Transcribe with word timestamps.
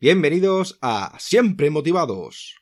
Bienvenidos 0.00 0.78
a 0.80 1.16
Siempre 1.18 1.70
Motivados. 1.70 2.54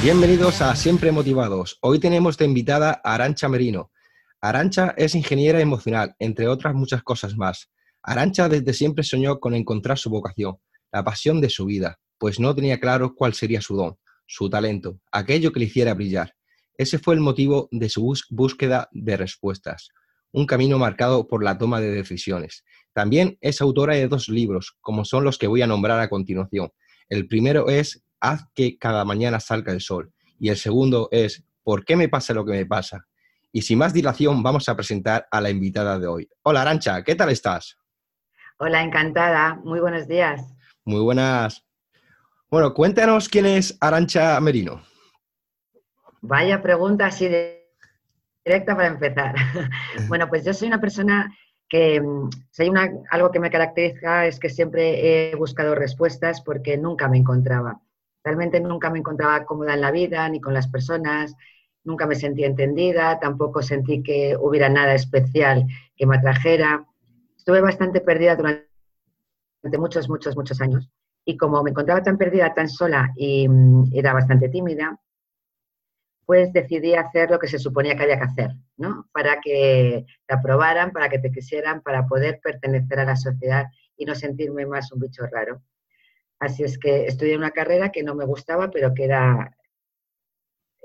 Bienvenidos 0.00 0.62
a 0.62 0.76
Siempre 0.76 1.10
Motivados. 1.10 1.78
Hoy 1.80 1.98
tenemos 1.98 2.38
de 2.38 2.44
invitada 2.44 3.00
a 3.02 3.14
Arancha 3.14 3.48
Merino. 3.48 3.90
Arancha 4.40 4.94
es 4.96 5.16
ingeniera 5.16 5.58
emocional, 5.58 6.14
entre 6.20 6.46
otras 6.46 6.72
muchas 6.76 7.02
cosas 7.02 7.36
más. 7.36 7.68
Arancha 8.06 8.50
desde 8.50 8.74
siempre 8.74 9.02
soñó 9.02 9.40
con 9.40 9.54
encontrar 9.54 9.98
su 9.98 10.10
vocación, 10.10 10.58
la 10.92 11.02
pasión 11.02 11.40
de 11.40 11.48
su 11.48 11.64
vida, 11.64 11.98
pues 12.18 12.38
no 12.38 12.54
tenía 12.54 12.78
claro 12.78 13.14
cuál 13.14 13.32
sería 13.32 13.62
su 13.62 13.76
don, 13.76 13.96
su 14.26 14.50
talento, 14.50 15.00
aquello 15.10 15.52
que 15.52 15.60
le 15.60 15.66
hiciera 15.66 15.94
brillar. 15.94 16.34
Ese 16.76 16.98
fue 16.98 17.14
el 17.14 17.20
motivo 17.20 17.68
de 17.70 17.88
su 17.88 18.14
búsqueda 18.28 18.88
de 18.92 19.16
respuestas, 19.16 19.88
un 20.32 20.44
camino 20.44 20.78
marcado 20.78 21.26
por 21.26 21.42
la 21.42 21.56
toma 21.56 21.80
de 21.80 21.92
decisiones. 21.92 22.62
También 22.92 23.38
es 23.40 23.62
autora 23.62 23.94
de 23.94 24.06
dos 24.06 24.28
libros, 24.28 24.76
como 24.82 25.06
son 25.06 25.24
los 25.24 25.38
que 25.38 25.46
voy 25.46 25.62
a 25.62 25.66
nombrar 25.66 25.98
a 26.00 26.10
continuación. 26.10 26.72
El 27.08 27.26
primero 27.26 27.68
es 27.68 28.04
Haz 28.20 28.44
que 28.54 28.76
cada 28.76 29.04
mañana 29.06 29.40
salga 29.40 29.72
el 29.72 29.80
sol 29.80 30.12
y 30.38 30.50
el 30.50 30.56
segundo 30.56 31.08
es 31.10 31.44
¿Por 31.62 31.86
qué 31.86 31.96
me 31.96 32.10
pasa 32.10 32.34
lo 32.34 32.44
que 32.44 32.52
me 32.52 32.66
pasa? 32.66 33.06
Y 33.50 33.62
sin 33.62 33.78
más 33.78 33.94
dilación 33.94 34.42
vamos 34.42 34.68
a 34.68 34.76
presentar 34.76 35.26
a 35.30 35.40
la 35.40 35.48
invitada 35.48 35.98
de 35.98 36.06
hoy. 36.06 36.28
Hola 36.42 36.60
Arancha, 36.60 37.02
¿qué 37.02 37.14
tal 37.14 37.30
estás? 37.30 37.78
Hola, 38.58 38.82
encantada. 38.82 39.60
Muy 39.64 39.80
buenos 39.80 40.06
días. 40.06 40.54
Muy 40.84 41.00
buenas. 41.00 41.64
Bueno, 42.48 42.72
cuéntanos 42.72 43.28
quién 43.28 43.46
es 43.46 43.76
Arancha 43.80 44.38
Merino. 44.40 44.80
Vaya 46.20 46.62
pregunta 46.62 47.06
así 47.06 47.26
de 47.26 47.68
directa 48.44 48.76
para 48.76 48.88
empezar. 48.88 49.34
bueno, 50.08 50.28
pues 50.28 50.44
yo 50.44 50.54
soy 50.54 50.68
una 50.68 50.80
persona 50.80 51.36
que 51.68 52.00
mm, 52.00 52.30
si 52.52 52.68
una, 52.68 52.92
algo 53.10 53.32
que 53.32 53.40
me 53.40 53.50
caracteriza 53.50 54.26
es 54.26 54.38
que 54.38 54.48
siempre 54.48 55.32
he 55.32 55.34
buscado 55.34 55.74
respuestas 55.74 56.40
porque 56.40 56.78
nunca 56.78 57.08
me 57.08 57.18
encontraba. 57.18 57.80
Realmente 58.22 58.60
nunca 58.60 58.88
me 58.88 59.00
encontraba 59.00 59.44
cómoda 59.44 59.74
en 59.74 59.80
la 59.80 59.90
vida 59.90 60.28
ni 60.28 60.40
con 60.40 60.54
las 60.54 60.68
personas, 60.68 61.34
nunca 61.82 62.06
me 62.06 62.14
sentí 62.14 62.44
entendida, 62.44 63.18
tampoco 63.18 63.62
sentí 63.62 64.00
que 64.02 64.36
hubiera 64.40 64.68
nada 64.68 64.94
especial 64.94 65.66
que 65.96 66.06
me 66.06 66.16
atrajera 66.16 66.86
estuve 67.44 67.60
bastante 67.60 68.00
perdida 68.00 68.36
durante 68.36 68.64
muchos, 69.78 70.08
muchos, 70.08 70.34
muchos 70.34 70.62
años. 70.62 70.88
Y 71.26 71.36
como 71.36 71.62
me 71.62 71.72
encontraba 71.72 72.02
tan 72.02 72.16
perdida, 72.16 72.54
tan 72.54 72.70
sola 72.70 73.12
y 73.16 73.46
mm, 73.46 73.90
era 73.92 74.14
bastante 74.14 74.48
tímida, 74.48 74.98
pues 76.24 76.54
decidí 76.54 76.94
hacer 76.94 77.30
lo 77.30 77.38
que 77.38 77.48
se 77.48 77.58
suponía 77.58 77.96
que 77.96 78.04
había 78.04 78.16
que 78.16 78.24
hacer, 78.24 78.50
¿no? 78.78 79.10
Para 79.12 79.42
que 79.42 80.06
te 80.26 80.34
aprobaran, 80.34 80.90
para 80.90 81.10
que 81.10 81.18
te 81.18 81.30
quisieran, 81.30 81.82
para 81.82 82.06
poder 82.06 82.40
pertenecer 82.42 83.00
a 83.00 83.04
la 83.04 83.16
sociedad 83.16 83.66
y 83.94 84.06
no 84.06 84.14
sentirme 84.14 84.64
más 84.64 84.90
un 84.90 85.00
bicho 85.00 85.26
raro. 85.26 85.60
Así 86.38 86.64
es 86.64 86.78
que 86.78 87.04
estudié 87.04 87.36
una 87.36 87.50
carrera 87.50 87.92
que 87.92 88.02
no 88.02 88.14
me 88.14 88.24
gustaba, 88.24 88.70
pero 88.70 88.94
que 88.94 89.04
era 89.04 89.54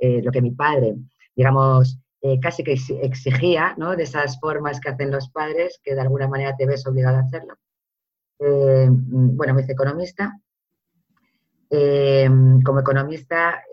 eh, 0.01 0.21
lo 0.21 0.29
que 0.29 0.41
mi 0.41 0.51
padre, 0.51 0.97
digamos, 1.37 1.97
eh, 2.21 2.39
casi 2.41 2.63
que 2.63 2.77
exigía, 3.01 3.75
¿no? 3.77 3.95
De 3.95 4.03
esas 4.03 4.39
formas 4.39 4.81
que 4.81 4.89
hacen 4.89 5.09
los 5.09 5.29
padres, 5.29 5.79
que 5.83 5.95
de 5.95 6.01
alguna 6.01 6.27
manera 6.27 6.55
te 6.57 6.65
ves 6.65 6.85
obligado 6.85 7.17
a 7.17 7.21
hacerlo. 7.21 7.55
Eh, 8.39 8.87
bueno, 8.89 9.53
me 9.53 9.61
hice 9.61 9.71
economista. 9.71 10.37
Eh, 11.69 12.29
como 12.65 12.79
economista, 12.79 13.63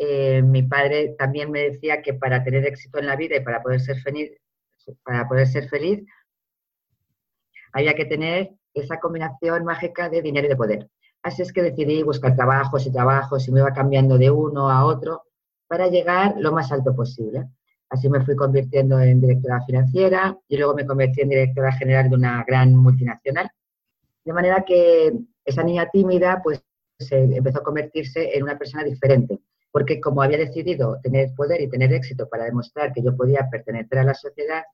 mi 0.45 0.63
padre 0.63 1.17
también 1.19 1.51
me 1.51 1.71
decía 1.71 2.03
que 2.03 2.15
para 2.15 2.45
tener 2.45 2.65
éxito 2.67 2.99
en 2.99 3.07
la 3.07 3.17
vida 3.17 3.37
y 3.37 3.41
para 3.41 3.63
poder 3.63 3.81
ser 3.81 3.99
feliz, 4.01 4.33
para 5.03 5.27
poder 5.27 5.47
ser 5.49 5.69
feliz, 5.69 6.05
había 7.73 7.95
que 7.95 8.05
tener 8.05 8.53
esa 8.75 9.01
combinación 9.01 9.65
mágica 9.65 10.09
de 10.09 10.23
dinero 10.23 10.47
y 10.47 10.51
de 10.51 10.57
poder. 10.57 10.91
Así 11.23 11.43
es 11.43 11.53
que 11.53 11.63
decidí 11.63 12.03
buscar 12.05 12.37
trabajos 12.37 12.87
y 12.87 12.93
trabajos 12.93 13.49
y 13.49 13.53
me 13.53 13.61
iba 13.61 13.73
cambiando 13.73 14.19
de 14.19 14.31
uno 14.31 14.71
a 14.71 14.85
otro 14.85 15.25
para 15.67 15.89
llegar 15.89 16.37
lo 16.39 16.53
más 16.53 16.71
alto 16.71 16.95
posible. 16.95 17.47
Así 17.89 18.09
me 18.09 18.25
fui 18.25 18.35
convirtiendo 18.35 18.99
en 19.01 19.21
directora 19.21 19.63
financiera 19.65 20.37
y 20.49 20.57
luego 20.57 20.75
me 20.75 20.87
convertí 20.87 21.21
en 21.21 21.29
directora 21.29 21.73
general 21.73 22.11
de 22.11 22.17
una 22.17 22.45
gran 22.47 22.75
multinacional. 22.75 23.49
De 24.25 24.33
manera 24.33 24.65
que 24.67 25.13
esa 25.45 25.63
niña 25.63 25.89
tímida 25.93 26.41
pues 26.43 26.63
empezó 27.11 27.61
a 27.61 27.63
convertirse 27.63 28.37
en 28.37 28.43
una 28.43 28.59
persona 28.59 28.83
diferente, 28.83 29.39
porque 29.71 30.01
como 30.01 30.23
había 30.23 30.39
decidido 30.39 30.99
tener 31.03 31.33
poder 31.35 31.61
y 31.61 31.69
tener 31.69 31.93
éxito 31.93 32.29
para 32.29 32.45
demostrar 32.45 32.93
que 32.93 33.03
yo 33.03 33.17
podía 33.17 33.49
pertenecer 33.51 33.99
a 33.99 34.05
la 34.05 34.15
sociedad, 34.15 34.65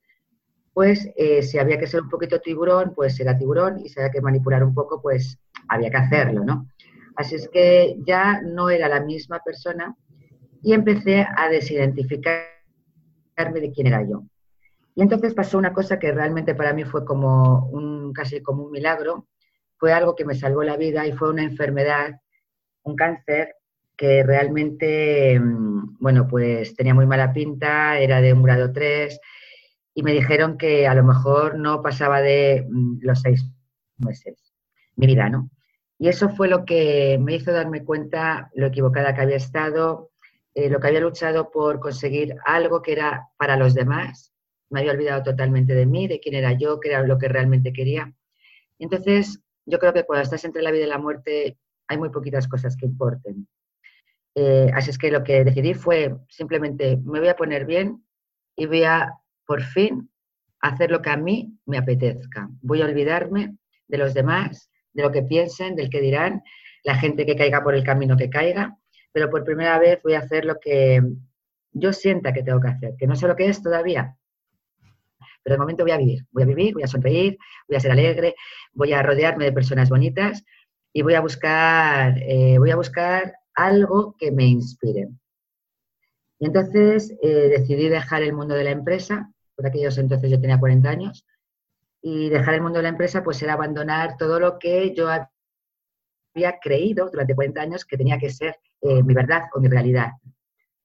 pues 0.72 1.10
eh, 1.16 1.42
si 1.42 1.58
había 1.58 1.78
que 1.78 1.86
ser 1.86 2.00
un 2.02 2.08
poquito 2.08 2.40
tiburón, 2.40 2.94
pues 2.94 3.18
era 3.20 3.36
tiburón 3.36 3.80
y 3.80 3.88
si 3.88 4.00
había 4.00 4.10
que 4.10 4.22
manipular 4.22 4.64
un 4.64 4.74
poco, 4.74 5.02
pues 5.02 5.38
había 5.68 5.90
que 5.90 5.96
hacerlo, 5.98 6.44
¿no? 6.44 6.68
Así 7.16 7.34
es 7.34 7.48
que 7.48 7.96
ya 8.06 8.40
no 8.40 8.70
era 8.70 8.88
la 8.88 9.00
misma 9.00 9.40
persona 9.44 9.94
y 10.62 10.72
empecé 10.72 11.26
a 11.36 11.48
desidentificar 11.50 12.52
de 13.36 13.72
quién 13.72 13.86
era 13.86 14.02
yo. 14.02 14.24
Y 14.94 15.02
entonces 15.02 15.34
pasó 15.34 15.58
una 15.58 15.72
cosa 15.72 15.98
que 15.98 16.12
realmente 16.12 16.54
para 16.54 16.72
mí 16.72 16.84
fue 16.84 17.04
como 17.04 17.66
un, 17.66 18.12
casi 18.12 18.42
como 18.42 18.64
un 18.64 18.70
milagro, 18.70 19.26
fue 19.78 19.92
algo 19.92 20.14
que 20.14 20.24
me 20.24 20.34
salvó 20.34 20.62
la 20.62 20.76
vida 20.76 21.06
y 21.06 21.12
fue 21.12 21.30
una 21.30 21.42
enfermedad, 21.42 22.20
un 22.82 22.94
cáncer 22.94 23.56
que 23.96 24.22
realmente, 24.22 25.38
mm, 25.40 25.98
bueno, 25.98 26.28
pues 26.28 26.74
tenía 26.76 26.94
muy 26.94 27.06
mala 27.06 27.32
pinta, 27.32 27.98
era 27.98 28.20
de 28.20 28.32
un 28.32 28.42
grado 28.42 28.72
3 28.72 29.18
y 29.94 30.02
me 30.02 30.12
dijeron 30.12 30.56
que 30.56 30.86
a 30.86 30.94
lo 30.94 31.04
mejor 31.04 31.58
no 31.58 31.82
pasaba 31.82 32.20
de 32.20 32.66
mm, 32.68 32.98
los 33.02 33.20
seis 33.20 33.44
meses, 33.98 34.54
mi 34.96 35.06
vida, 35.06 35.28
¿no? 35.28 35.50
Y 35.98 36.08
eso 36.08 36.28
fue 36.30 36.48
lo 36.48 36.64
que 36.64 37.18
me 37.20 37.34
hizo 37.34 37.52
darme 37.52 37.84
cuenta 37.84 38.50
lo 38.54 38.66
equivocada 38.66 39.14
que 39.14 39.20
había 39.20 39.36
estado, 39.36 40.11
eh, 40.54 40.68
lo 40.68 40.80
que 40.80 40.88
había 40.88 41.00
luchado 41.00 41.50
por 41.50 41.80
conseguir 41.80 42.36
algo 42.44 42.82
que 42.82 42.92
era 42.92 43.28
para 43.36 43.56
los 43.56 43.74
demás. 43.74 44.32
Me 44.70 44.80
había 44.80 44.92
olvidado 44.92 45.22
totalmente 45.22 45.74
de 45.74 45.86
mí, 45.86 46.08
de 46.08 46.20
quién 46.20 46.34
era 46.34 46.52
yo, 46.52 46.80
qué 46.80 46.90
era 46.90 47.02
lo 47.02 47.18
que 47.18 47.28
realmente 47.28 47.72
quería. 47.72 48.12
Entonces, 48.78 49.40
yo 49.64 49.78
creo 49.78 49.92
que 49.92 50.04
cuando 50.04 50.22
estás 50.22 50.44
entre 50.44 50.62
la 50.62 50.70
vida 50.70 50.84
y 50.84 50.88
la 50.88 50.98
muerte 50.98 51.58
hay 51.88 51.98
muy 51.98 52.10
poquitas 52.10 52.48
cosas 52.48 52.76
que 52.76 52.86
importen. 52.86 53.46
Eh, 54.34 54.70
así 54.74 54.90
es 54.90 54.98
que 54.98 55.10
lo 55.10 55.22
que 55.24 55.44
decidí 55.44 55.74
fue 55.74 56.16
simplemente 56.28 56.96
me 57.04 57.20
voy 57.20 57.28
a 57.28 57.36
poner 57.36 57.66
bien 57.66 58.02
y 58.56 58.66
voy 58.66 58.84
a, 58.84 59.12
por 59.46 59.62
fin, 59.62 60.10
hacer 60.60 60.90
lo 60.90 61.02
que 61.02 61.10
a 61.10 61.16
mí 61.16 61.58
me 61.66 61.78
apetezca. 61.78 62.48
Voy 62.62 62.80
a 62.82 62.86
olvidarme 62.86 63.56
de 63.88 63.98
los 63.98 64.14
demás, 64.14 64.70
de 64.92 65.02
lo 65.02 65.12
que 65.12 65.22
piensen, 65.22 65.76
del 65.76 65.90
que 65.90 66.00
dirán, 66.00 66.42
la 66.84 66.94
gente 66.96 67.26
que 67.26 67.36
caiga 67.36 67.62
por 67.62 67.74
el 67.74 67.84
camino 67.84 68.16
que 68.16 68.30
caiga, 68.30 68.76
pero 69.12 69.30
por 69.30 69.44
primera 69.44 69.78
vez 69.78 70.00
voy 70.02 70.14
a 70.14 70.20
hacer 70.20 70.44
lo 70.44 70.58
que 70.58 71.02
yo 71.72 71.92
sienta 71.92 72.32
que 72.32 72.42
tengo 72.42 72.60
que 72.60 72.68
hacer, 72.68 72.94
que 72.98 73.06
no 73.06 73.16
sé 73.16 73.28
lo 73.28 73.36
que 73.36 73.48
es 73.48 73.62
todavía, 73.62 74.16
pero 75.42 75.54
de 75.54 75.58
momento 75.58 75.84
voy 75.84 75.92
a 75.92 75.96
vivir, 75.96 76.24
voy 76.30 76.42
a 76.44 76.46
vivir, 76.46 76.74
voy 76.74 76.82
a 76.82 76.88
sonreír, 76.88 77.38
voy 77.68 77.76
a 77.76 77.80
ser 77.80 77.90
alegre, 77.90 78.34
voy 78.72 78.92
a 78.92 79.02
rodearme 79.02 79.44
de 79.44 79.52
personas 79.52 79.88
bonitas 79.90 80.44
y 80.92 81.02
voy 81.02 81.14
a 81.14 81.20
buscar, 81.20 82.18
eh, 82.18 82.58
voy 82.58 82.70
a 82.70 82.76
buscar 82.76 83.34
algo 83.54 84.16
que 84.18 84.30
me 84.30 84.44
inspire. 84.44 85.08
Y 86.38 86.46
entonces 86.46 87.14
eh, 87.22 87.48
decidí 87.48 87.88
dejar 87.88 88.22
el 88.22 88.32
mundo 88.32 88.54
de 88.54 88.64
la 88.64 88.70
empresa, 88.70 89.32
por 89.54 89.66
aquellos 89.66 89.98
entonces 89.98 90.30
yo 90.30 90.40
tenía 90.40 90.58
40 90.58 90.88
años, 90.88 91.26
y 92.00 92.30
dejar 92.30 92.54
el 92.54 92.62
mundo 92.62 92.78
de 92.78 92.84
la 92.84 92.88
empresa 92.88 93.22
pues 93.22 93.40
era 93.42 93.52
abandonar 93.52 94.16
todo 94.16 94.40
lo 94.40 94.58
que 94.58 94.92
yo 94.94 95.08
había 95.08 96.58
creído 96.60 97.10
durante 97.10 97.34
40 97.34 97.60
años 97.60 97.84
que 97.84 97.96
tenía 97.96 98.18
que 98.18 98.30
ser 98.30 98.56
eh, 98.82 99.02
mi 99.02 99.14
verdad 99.14 99.44
o 99.54 99.60
mi 99.60 99.68
realidad. 99.68 100.10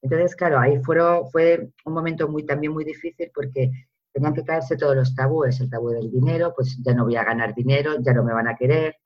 Entonces, 0.00 0.36
claro, 0.36 0.60
ahí 0.60 0.78
fueron, 0.82 1.28
fue 1.30 1.68
un 1.84 1.92
momento 1.92 2.28
muy, 2.28 2.46
también 2.46 2.72
muy 2.72 2.84
difícil 2.84 3.30
porque 3.34 3.72
tenían 4.12 4.34
que 4.34 4.44
caerse 4.44 4.76
todos 4.76 4.94
los 4.94 5.14
tabúes. 5.16 5.60
El 5.60 5.68
tabú 5.68 5.90
del 5.90 6.10
dinero, 6.10 6.52
pues 6.54 6.78
ya 6.84 6.94
no 6.94 7.04
voy 7.04 7.16
a 7.16 7.24
ganar 7.24 7.54
dinero, 7.54 7.96
ya 8.00 8.12
no 8.12 8.22
me 8.22 8.32
van 8.32 8.46
a 8.46 8.54
querer. 8.54 8.96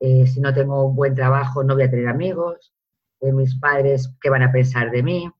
Eh, 0.00 0.26
si 0.26 0.40
no 0.40 0.54
tengo 0.54 0.86
un 0.86 0.96
buen 0.96 1.14
trabajo, 1.14 1.62
no 1.62 1.74
voy 1.74 1.84
a 1.84 1.90
tener 1.90 2.08
amigos. 2.08 2.72
Eh, 3.20 3.32
mis 3.32 3.58
padres, 3.58 4.10
¿qué 4.20 4.30
van 4.30 4.42
a 4.42 4.52
pensar 4.52 4.90
de 4.90 5.02
mí? 5.02 5.30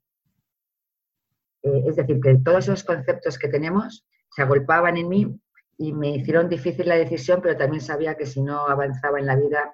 es 1.63 1.97
decir, 1.97 2.21
que 2.21 2.35
todos 2.45 2.65
esos 2.65 2.85
conceptos 2.85 3.39
que 3.39 3.49
tenemos 3.49 4.07
se 4.29 4.43
agolpaban 4.43 4.99
en 4.99 5.09
mí 5.09 5.41
y 5.79 5.95
me 5.95 6.11
hicieron 6.11 6.51
difícil 6.51 6.87
la 6.87 6.97
decisión, 6.97 7.41
pero 7.41 7.57
también 7.57 7.81
sabía 7.81 8.17
que 8.17 8.27
si 8.27 8.43
no 8.43 8.67
avanzaba 8.67 9.19
en 9.19 9.25
la 9.25 9.37
vida 9.37 9.73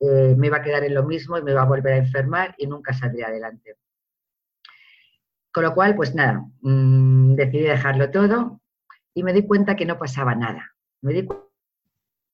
eh, 0.00 0.34
me 0.36 0.46
iba 0.46 0.56
a 0.56 0.62
quedar 0.62 0.82
en 0.84 0.94
lo 0.94 1.04
mismo 1.04 1.36
y 1.36 1.42
me 1.42 1.52
iba 1.52 1.62
a 1.62 1.66
volver 1.66 1.92
a 1.92 1.98
enfermar 1.98 2.54
y 2.58 2.66
nunca 2.66 2.92
saldría 2.92 3.28
adelante. 3.28 3.76
Con 5.52 5.64
lo 5.64 5.74
cual, 5.74 5.94
pues 5.94 6.14
nada, 6.14 6.44
mm, 6.62 7.34
decidí 7.34 7.62
dejarlo 7.64 8.10
todo 8.10 8.60
y 9.14 9.22
me 9.22 9.32
di 9.32 9.46
cuenta 9.46 9.76
que 9.76 9.84
no 9.84 9.98
pasaba 9.98 10.34
nada. 10.34 10.74
Me 11.02 11.12
di 11.12 11.28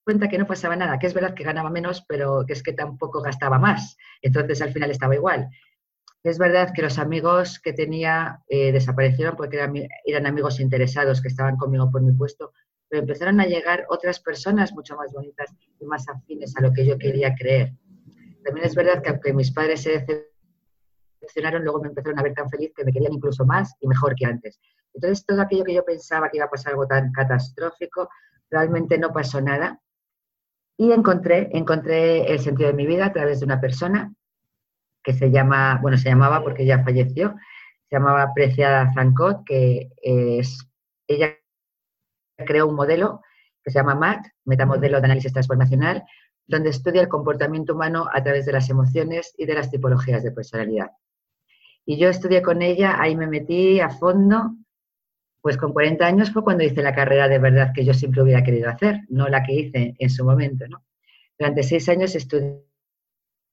cuenta 0.05 0.29
que 0.29 0.39
no 0.39 0.47
pasaba 0.47 0.77
nada, 0.77 0.99
que 0.99 1.07
es 1.07 1.15
verdad 1.15 1.35
que 1.35 1.45
ganaba 1.45 1.71
menos, 1.71 2.05
pero 2.07 2.45
que 2.47 2.53
es 2.53 2.63
que 2.63 2.73
tampoco 2.73 3.21
gastaba 3.21 3.59
más. 3.59 3.97
Entonces 4.23 4.63
al 4.63 4.73
final 4.73 4.91
estaba 4.91 5.15
igual. 5.15 5.49
Es 6.23 6.39
verdad 6.39 6.73
que 6.75 6.83
los 6.83 6.99
amigos 6.99 7.59
que 7.61 7.73
tenía 7.73 8.43
eh, 8.49 8.73
desaparecieron 8.73 9.37
porque 9.37 9.57
eran, 9.57 9.75
eran, 10.05 10.27
amigos 10.27 10.61
interesados 10.61 11.23
que 11.23 11.29
estaban 11.29 11.57
conmigo 11.57 11.91
por 11.91 12.03
mi 12.03 12.13
puesto, 12.13 12.53
pero 12.89 13.03
empezaron 13.03 13.41
a 13.41 13.47
llegar 13.47 13.87
otras 13.89 14.21
personas 14.21 14.73
mucho 14.73 14.97
más 14.97 15.13
bonitas 15.13 15.53
y 15.81 15.85
más 15.85 16.09
afines 16.09 16.57
a 16.57 16.61
lo 16.61 16.73
que 16.73 16.87
yo 16.87 16.99
quería 16.99 17.35
creer. 17.35 17.73
También 18.45 18.67
es 18.67 18.75
verdad 18.75 19.03
que 19.03 19.11
aunque 19.11 19.33
mis 19.33 19.51
padres 19.51 19.83
se 19.83 20.07
decepcionaron, 21.21 21.65
luego 21.65 21.81
me 21.81 21.89
empezaron 21.89 22.19
a 22.19 22.23
ver 22.23 22.35
tan 22.35 22.49
feliz 22.49 22.73
que 22.77 22.85
me 22.85 22.93
querían 22.93 23.13
incluso 23.13 23.45
más 23.45 23.75
y 23.81 23.89
mejor 23.89 24.15
que 24.15 24.27
antes. 24.27 24.61
Entonces 24.95 25.27
todo 25.27 25.43
aquello 25.43 25.65
que 25.65 25.75
yo 25.75 25.85
pensaba 25.85 26.31
que 26.31 26.39
iba 26.39 26.47
a 26.47 26.51
pasar 26.51 26.73
algo 26.73 26.87
tan 26.87 27.13
catastrófico, 27.13 28.09
realmente 28.51 28.99
no 28.99 29.13
pasó 29.13 29.41
nada. 29.41 29.81
Y 30.79 30.93
encontré, 30.93 31.49
encontré 31.53 32.31
el 32.33 32.39
sentido 32.39 32.69
de 32.69 32.77
mi 32.77 32.87
vida 32.87 33.07
a 33.07 33.13
través 33.13 33.41
de 33.41 33.47
una 33.47 33.61
persona 33.61 34.15
que 35.03 35.13
se 35.13 35.31
llama, 35.31 35.79
bueno, 35.83 35.97
se 35.97 36.09
llamaba 36.09 36.43
porque 36.43 36.67
ya 36.67 36.83
falleció, 36.83 37.35
se 37.89 37.97
llamaba 37.97 38.33
Preciada 38.35 38.93
Zancot, 38.93 39.45
que 39.45 39.91
es, 40.03 40.69
ella 41.07 41.37
creó 42.45 42.67
un 42.67 42.75
modelo 42.75 43.23
que 43.63 43.71
se 43.71 43.79
llama 43.79 43.95
MAT, 43.95 44.27
Metamodelo 44.45 45.01
de 45.01 45.05
Análisis 45.07 45.33
Transformacional, 45.33 46.05
donde 46.47 46.71
estudia 46.71 47.01
el 47.01 47.09
comportamiento 47.09 47.75
humano 47.75 48.07
a 48.13 48.23
través 48.23 48.47
de 48.47 48.53
las 48.53 48.71
emociones 48.71 49.35
y 49.37 49.47
de 49.47 49.55
las 49.55 49.71
tipologías 49.71 50.23
de 50.23 50.31
personalidad. 50.31 50.91
Y 51.85 51.99
yo 51.99 52.09
estudié 52.09 52.43
con 52.43 52.63
ella, 52.63 53.01
ahí 53.01 53.17
me 53.17 53.27
metí 53.27 53.81
a 53.81 53.89
fondo, 53.89 54.57
pues 55.41 55.57
con 55.57 55.73
40 55.73 56.05
años 56.05 56.31
fue 56.33 56.43
cuando 56.43 56.65
hice 56.65 56.83
la 56.83 56.95
carrera 56.95 57.29
de 57.29 57.39
verdad 57.39 57.73
que 57.75 57.85
yo 57.85 57.95
siempre 57.95 58.23
hubiera 58.23 58.43
querido 58.43 58.69
hacer, 58.69 59.01
no 59.09 59.29
la 59.29 59.43
que 59.43 59.55
hice 59.55 59.95
en 59.99 60.11
su 60.11 60.25
momento. 60.25 60.65
Durante 61.39 61.63
seis 61.63 61.89
años 61.89 62.15
estudié 62.15 62.63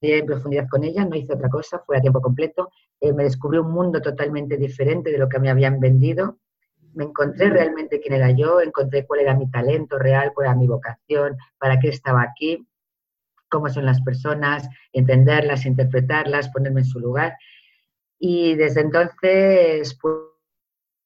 en 0.00 0.26
profundidad 0.26 0.68
con 0.68 0.84
ella, 0.84 1.04
no 1.04 1.16
hice 1.16 1.32
otra 1.32 1.48
cosa, 1.48 1.82
fue 1.86 1.96
a 1.96 2.00
tiempo 2.00 2.20
completo, 2.20 2.70
eh, 3.00 3.12
me 3.12 3.24
descubrí 3.24 3.58
un 3.58 3.70
mundo 3.70 4.00
totalmente 4.00 4.56
diferente 4.56 5.10
de 5.10 5.18
lo 5.18 5.28
que 5.28 5.38
me 5.38 5.50
habían 5.50 5.80
vendido, 5.80 6.38
me 6.94 7.04
encontré 7.04 7.50
realmente 7.50 8.00
quién 8.00 8.14
era 8.14 8.30
yo, 8.30 8.60
encontré 8.60 9.06
cuál 9.06 9.20
era 9.20 9.34
mi 9.34 9.50
talento 9.50 9.98
real, 9.98 10.32
cuál 10.34 10.46
era 10.46 10.56
mi 10.56 10.66
vocación, 10.66 11.36
para 11.58 11.78
qué 11.78 11.88
estaba 11.88 12.22
aquí, 12.22 12.66
cómo 13.48 13.68
son 13.68 13.86
las 13.86 14.00
personas, 14.02 14.68
entenderlas, 14.92 15.66
interpretarlas, 15.66 16.48
ponerme 16.50 16.80
en 16.80 16.86
su 16.86 17.00
lugar. 17.00 17.36
Y 18.18 18.54
desde 18.54 18.80
entonces, 18.80 19.96
pues, 20.00 20.14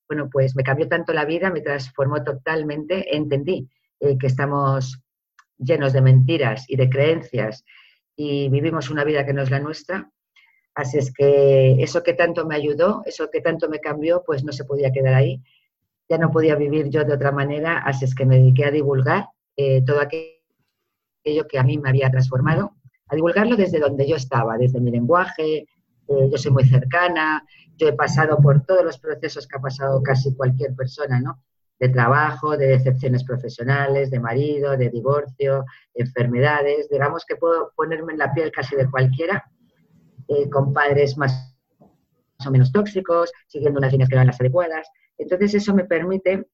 bueno, 0.08 0.28
pues 0.32 0.56
me 0.56 0.62
cambió 0.62 0.88
tanto 0.88 1.12
la 1.12 1.24
vida, 1.24 1.50
me 1.50 1.60
transformó 1.60 2.22
totalmente, 2.24 3.14
entendí 3.14 3.68
eh, 4.00 4.16
que 4.16 4.26
estamos 4.26 5.02
llenos 5.58 5.92
de 5.92 6.00
mentiras 6.00 6.64
y 6.68 6.76
de 6.76 6.88
creencias 6.88 7.64
y 8.16 8.48
vivimos 8.48 8.90
una 8.90 9.04
vida 9.04 9.26
que 9.26 9.32
no 9.32 9.42
es 9.42 9.50
la 9.50 9.60
nuestra. 9.60 10.10
Así 10.74 10.98
es 10.98 11.12
que 11.12 11.76
eso 11.82 12.02
que 12.02 12.14
tanto 12.14 12.46
me 12.46 12.54
ayudó, 12.54 13.02
eso 13.04 13.30
que 13.30 13.40
tanto 13.40 13.68
me 13.68 13.80
cambió, 13.80 14.22
pues 14.24 14.44
no 14.44 14.52
se 14.52 14.64
podía 14.64 14.92
quedar 14.92 15.14
ahí. 15.14 15.42
Ya 16.08 16.18
no 16.18 16.30
podía 16.30 16.56
vivir 16.56 16.88
yo 16.88 17.04
de 17.04 17.14
otra 17.14 17.32
manera, 17.32 17.78
así 17.78 18.04
es 18.04 18.14
que 18.14 18.24
me 18.24 18.36
dediqué 18.36 18.64
a 18.64 18.70
divulgar 18.70 19.28
eh, 19.56 19.82
todo 19.84 20.00
aquello 20.00 21.46
que 21.48 21.58
a 21.58 21.62
mí 21.62 21.78
me 21.78 21.90
había 21.90 22.10
transformado, 22.10 22.72
a 23.08 23.14
divulgarlo 23.14 23.56
desde 23.56 23.80
donde 23.80 24.08
yo 24.08 24.16
estaba, 24.16 24.56
desde 24.56 24.80
mi 24.80 24.90
lenguaje, 24.90 25.66
eh, 26.08 26.28
yo 26.30 26.38
soy 26.38 26.52
muy 26.52 26.64
cercana, 26.64 27.44
yo 27.76 27.88
he 27.88 27.92
pasado 27.92 28.38
por 28.38 28.64
todos 28.64 28.84
los 28.84 28.98
procesos 28.98 29.46
que 29.46 29.56
ha 29.56 29.60
pasado 29.60 30.02
casi 30.02 30.34
cualquier 30.34 30.74
persona, 30.74 31.20
¿no? 31.20 31.42
De 31.78 31.88
trabajo, 31.90 32.56
de 32.56 32.68
decepciones 32.68 33.24
profesionales, 33.24 34.10
de 34.10 34.18
marido, 34.18 34.76
de 34.76 34.90
divorcio, 34.90 35.64
de 35.94 36.04
enfermedades, 36.04 36.88
digamos 36.88 37.24
que 37.26 37.36
puedo 37.36 37.72
ponerme 37.76 38.14
en 38.14 38.18
la 38.18 38.32
piel 38.32 38.50
casi 38.50 38.74
de 38.74 38.90
cualquiera, 38.90 39.44
eh, 40.28 40.48
con 40.50 40.72
padres 40.72 41.16
más 41.16 41.56
o 42.46 42.50
menos 42.50 42.72
tóxicos, 42.72 43.32
siguiendo 43.46 43.78
unas 43.78 43.92
líneas 43.92 44.08
que 44.08 44.14
no 44.14 44.20
eran 44.20 44.28
las 44.28 44.40
adecuadas. 44.40 44.88
Entonces 45.18 45.54
eso 45.54 45.74
me 45.74 45.84
permite, 45.84 46.48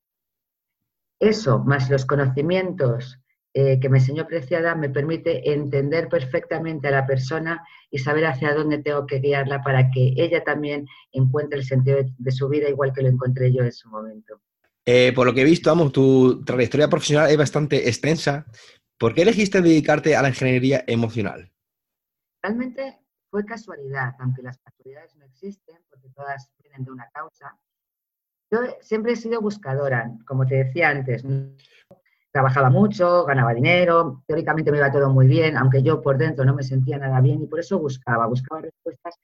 eso, 1.21 1.61
más 1.61 1.91
los 1.91 2.07
conocimientos 2.07 3.21
eh, 3.57 3.79
que 3.79 3.89
me 3.89 3.99
enseñó 3.99 4.27
Preciada 4.27 4.75
me 4.75 4.89
permite 4.89 5.53
entender 5.53 6.09
perfectamente 6.09 6.89
a 6.89 6.91
la 6.91 7.07
persona 7.07 7.65
y 7.89 7.99
saber 7.99 8.27
hacia 8.27 8.53
dónde 8.53 8.79
tengo 8.79 9.07
que 9.07 9.21
guiarla 9.21 9.63
para 9.63 9.93
que 9.93 10.13
ella 10.17 10.43
también 10.43 10.89
encuentre 11.13 11.61
el 11.61 11.65
sentido 11.65 11.99
de, 12.19 12.33
su 12.33 12.49
vida 12.49 12.69
igual 12.69 12.93
que 12.93 13.03
lo 13.03 13.09
encontré 13.09 13.53
yo 13.53 13.63
en 13.63 13.71
su 13.71 13.89
momento. 13.89 14.41
Eh, 14.85 15.13
por 15.15 15.27
lo 15.27 15.33
que 15.33 15.43
he 15.43 15.45
visto, 15.45 15.71
vamos, 15.71 15.93
tu 15.93 16.45
trayectoria 16.45 16.89
profesional 16.89 17.31
es 17.31 17.37
bastante 17.37 17.89
extensa. 17.89 18.45
¿Por 18.99 19.15
qué 19.15 19.23
elegiste 19.23 19.63
dedicarte 19.63 20.17
a 20.17 20.23
la 20.23 20.31
ingeniería 20.31 20.83
emocional? 20.89 21.53
Realmente 22.43 22.99
fue 23.31 23.45
casualidad, 23.45 24.15
aunque 24.19 24.43
las 24.43 24.59
casualidades 24.59 25.15
no 25.15 25.25
existen, 25.27 25.77
porque 25.89 26.09
todas 26.11 26.51
vienen 26.61 26.85
de 26.85 26.91
una 26.91 27.09
causa. 27.15 27.57
Yo 28.51 28.59
siempre 28.81 29.13
he 29.13 29.17
sido 29.17 29.41
buscadora, 29.41 30.13
como 30.27 30.47
te 30.47 30.57
decía 30.57 30.91
antes, 30.91 31.25
trabajaba 32.31 32.69
mucho, 32.69 33.25
ganaba 33.25 33.55
dinero, 33.55 34.23
teóricamente 34.27 34.71
me 34.71 34.79
iba 34.79 34.91
todo 34.91 35.09
muy 35.11 35.27
bien, 35.27 35.57
aunque 35.57 35.83
yo 35.83 36.03
por 36.03 36.19
dentro 36.19 36.45
no 36.45 36.55
me 36.55 36.63
sentía 36.63 36.99
nada 36.99 37.21
bien 37.21 37.43
y 37.43 37.47
por 37.47 37.61
eso 37.61 37.79
buscaba, 37.79 38.27
buscaba 38.27 38.61
respuestas, 38.61 39.15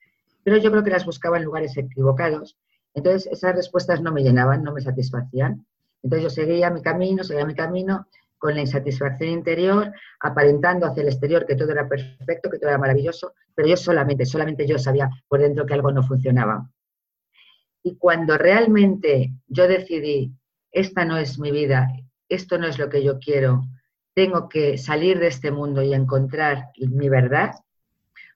pero 0.43 0.57
yo 0.57 0.71
creo 0.71 0.83
que 0.83 0.91
las 0.91 1.05
buscaba 1.05 1.37
en 1.37 1.43
lugares 1.43 1.75
equivocados. 1.77 2.57
Entonces 2.93 3.31
esas 3.31 3.55
respuestas 3.55 4.01
no 4.01 4.11
me 4.11 4.23
llenaban, 4.23 4.63
no 4.63 4.73
me 4.73 4.81
satisfacían. 4.81 5.65
Entonces 6.03 6.23
yo 6.23 6.29
seguía 6.29 6.69
mi 6.69 6.81
camino, 6.81 7.23
seguía 7.23 7.45
mi 7.45 7.53
camino 7.55 8.07
con 8.37 8.55
la 8.55 8.61
insatisfacción 8.61 9.29
interior, 9.29 9.93
aparentando 10.19 10.87
hacia 10.87 11.01
el 11.01 11.09
exterior 11.09 11.45
que 11.45 11.55
todo 11.55 11.71
era 11.71 11.87
perfecto, 11.87 12.49
que 12.49 12.57
todo 12.57 12.69
era 12.69 12.79
maravilloso, 12.79 13.33
pero 13.53 13.67
yo 13.67 13.77
solamente, 13.77 14.25
solamente 14.25 14.65
yo 14.65 14.79
sabía 14.79 15.09
por 15.27 15.41
dentro 15.41 15.65
que 15.65 15.75
algo 15.75 15.91
no 15.91 16.01
funcionaba. 16.01 16.67
Y 17.83 17.97
cuando 17.97 18.37
realmente 18.37 19.33
yo 19.47 19.67
decidí, 19.67 20.33
esta 20.71 21.05
no 21.05 21.17
es 21.17 21.39
mi 21.39 21.51
vida, 21.51 21.87
esto 22.29 22.57
no 22.57 22.67
es 22.67 22.77
lo 22.79 22.89
que 22.89 23.03
yo 23.03 23.19
quiero, 23.19 23.63
tengo 24.13 24.49
que 24.49 24.77
salir 24.77 25.19
de 25.19 25.27
este 25.27 25.51
mundo 25.51 25.81
y 25.81 25.93
encontrar 25.93 26.69
mi 26.77 27.09
verdad, 27.09 27.53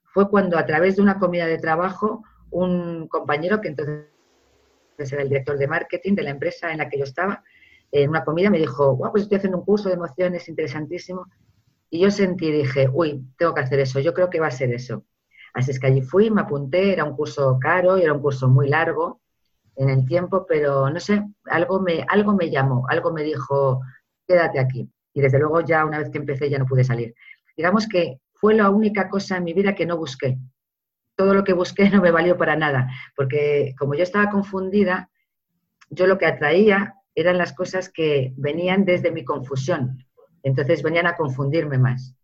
fue 0.03 0.29
cuando 0.29 0.57
a 0.57 0.65
través 0.65 0.95
de 0.95 1.01
una 1.01 1.19
comida 1.19 1.45
de 1.45 1.57
trabajo, 1.57 2.23
un 2.49 3.07
compañero 3.07 3.59
que 3.59 3.67
entonces 3.69 4.05
era 4.97 5.21
el 5.21 5.29
director 5.29 5.57
de 5.57 5.67
marketing 5.67 6.15
de 6.15 6.23
la 6.23 6.29
empresa 6.29 6.71
en 6.71 6.77
la 6.77 6.89
que 6.89 6.97
yo 6.97 7.03
estaba, 7.03 7.43
en 7.91 8.09
una 8.09 8.23
comida 8.23 8.49
me 8.49 8.57
dijo, 8.57 8.97
pues 9.11 9.23
estoy 9.23 9.37
haciendo 9.37 9.59
un 9.59 9.65
curso 9.65 9.89
de 9.89 9.95
emociones 9.95 10.49
interesantísimo. 10.49 11.27
Y 11.89 11.99
yo 11.99 12.11
sentí, 12.11 12.51
dije, 12.51 12.89
uy, 12.91 13.25
tengo 13.37 13.53
que 13.53 13.61
hacer 13.61 13.79
eso, 13.79 13.99
yo 13.99 14.13
creo 14.13 14.29
que 14.29 14.39
va 14.39 14.47
a 14.47 14.51
ser 14.51 14.73
eso. 14.73 15.05
Así 15.53 15.71
es 15.71 15.79
que 15.79 15.87
allí 15.87 16.01
fui, 16.01 16.29
me 16.29 16.41
apunté, 16.41 16.91
era 16.91 17.05
un 17.05 17.15
curso 17.15 17.57
caro 17.61 17.97
y 17.97 18.01
era 18.01 18.13
un 18.13 18.21
curso 18.21 18.49
muy 18.49 18.67
largo, 18.67 19.21
en 19.75 19.89
el 19.89 20.05
tiempo, 20.05 20.45
pero 20.47 20.89
no 20.89 20.99
sé, 20.99 21.23
algo 21.45 21.79
me, 21.81 22.05
algo 22.07 22.33
me 22.33 22.49
llamó, 22.49 22.85
algo 22.89 23.11
me 23.11 23.23
dijo, 23.23 23.81
quédate 24.27 24.59
aquí. 24.59 24.89
Y 25.13 25.21
desde 25.21 25.39
luego 25.39 25.61
ya 25.61 25.85
una 25.85 25.99
vez 25.99 26.09
que 26.09 26.17
empecé 26.17 26.49
ya 26.49 26.59
no 26.59 26.65
pude 26.65 26.83
salir. 26.83 27.13
Digamos 27.55 27.87
que 27.87 28.19
fue 28.33 28.53
la 28.53 28.69
única 28.69 29.09
cosa 29.09 29.37
en 29.37 29.43
mi 29.43 29.53
vida 29.53 29.75
que 29.75 29.85
no 29.85 29.97
busqué. 29.97 30.37
Todo 31.15 31.33
lo 31.33 31.43
que 31.43 31.53
busqué 31.53 31.89
no 31.91 32.01
me 32.01 32.11
valió 32.11 32.37
para 32.37 32.55
nada, 32.55 32.89
porque 33.15 33.73
como 33.77 33.95
yo 33.95 34.03
estaba 34.03 34.29
confundida, 34.29 35.09
yo 35.89 36.07
lo 36.07 36.17
que 36.17 36.25
atraía 36.25 36.95
eran 37.13 37.37
las 37.37 37.53
cosas 37.53 37.89
que 37.89 38.33
venían 38.37 38.85
desde 38.85 39.11
mi 39.11 39.23
confusión. 39.23 40.05
Entonces 40.43 40.83
venían 40.83 41.07
a 41.07 41.15
confundirme 41.15 41.77
más. 41.77 42.15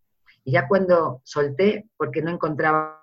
Y 0.43 0.51
ya 0.51 0.67
cuando 0.67 1.21
solté, 1.23 1.89
porque 1.97 2.21
no 2.21 2.31
encontraba 2.31 3.01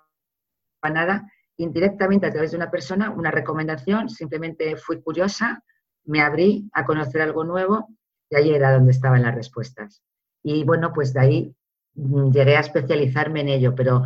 nada, 0.83 1.29
indirectamente 1.59 2.25
a 2.25 2.31
través 2.31 2.51
de 2.51 2.57
una 2.57 2.71
persona, 2.71 3.11
una 3.11 3.31
recomendación, 3.31 4.09
simplemente 4.09 4.77
fui 4.77 5.01
curiosa, 5.01 5.61
me 6.05 6.21
abrí 6.21 6.69
a 6.73 6.85
conocer 6.85 7.21
algo 7.21 7.43
nuevo 7.43 7.89
y 8.29 8.35
ahí 8.35 8.51
era 8.51 8.73
donde 8.73 8.91
estaban 8.91 9.23
las 9.23 9.35
respuestas. 9.35 10.01
Y 10.41 10.63
bueno, 10.63 10.93
pues 10.93 11.13
de 11.13 11.19
ahí 11.19 11.55
mm, 11.95 12.31
llegué 12.31 12.55
a 12.55 12.61
especializarme 12.61 13.41
en 13.41 13.49
ello, 13.49 13.75
pero 13.75 14.03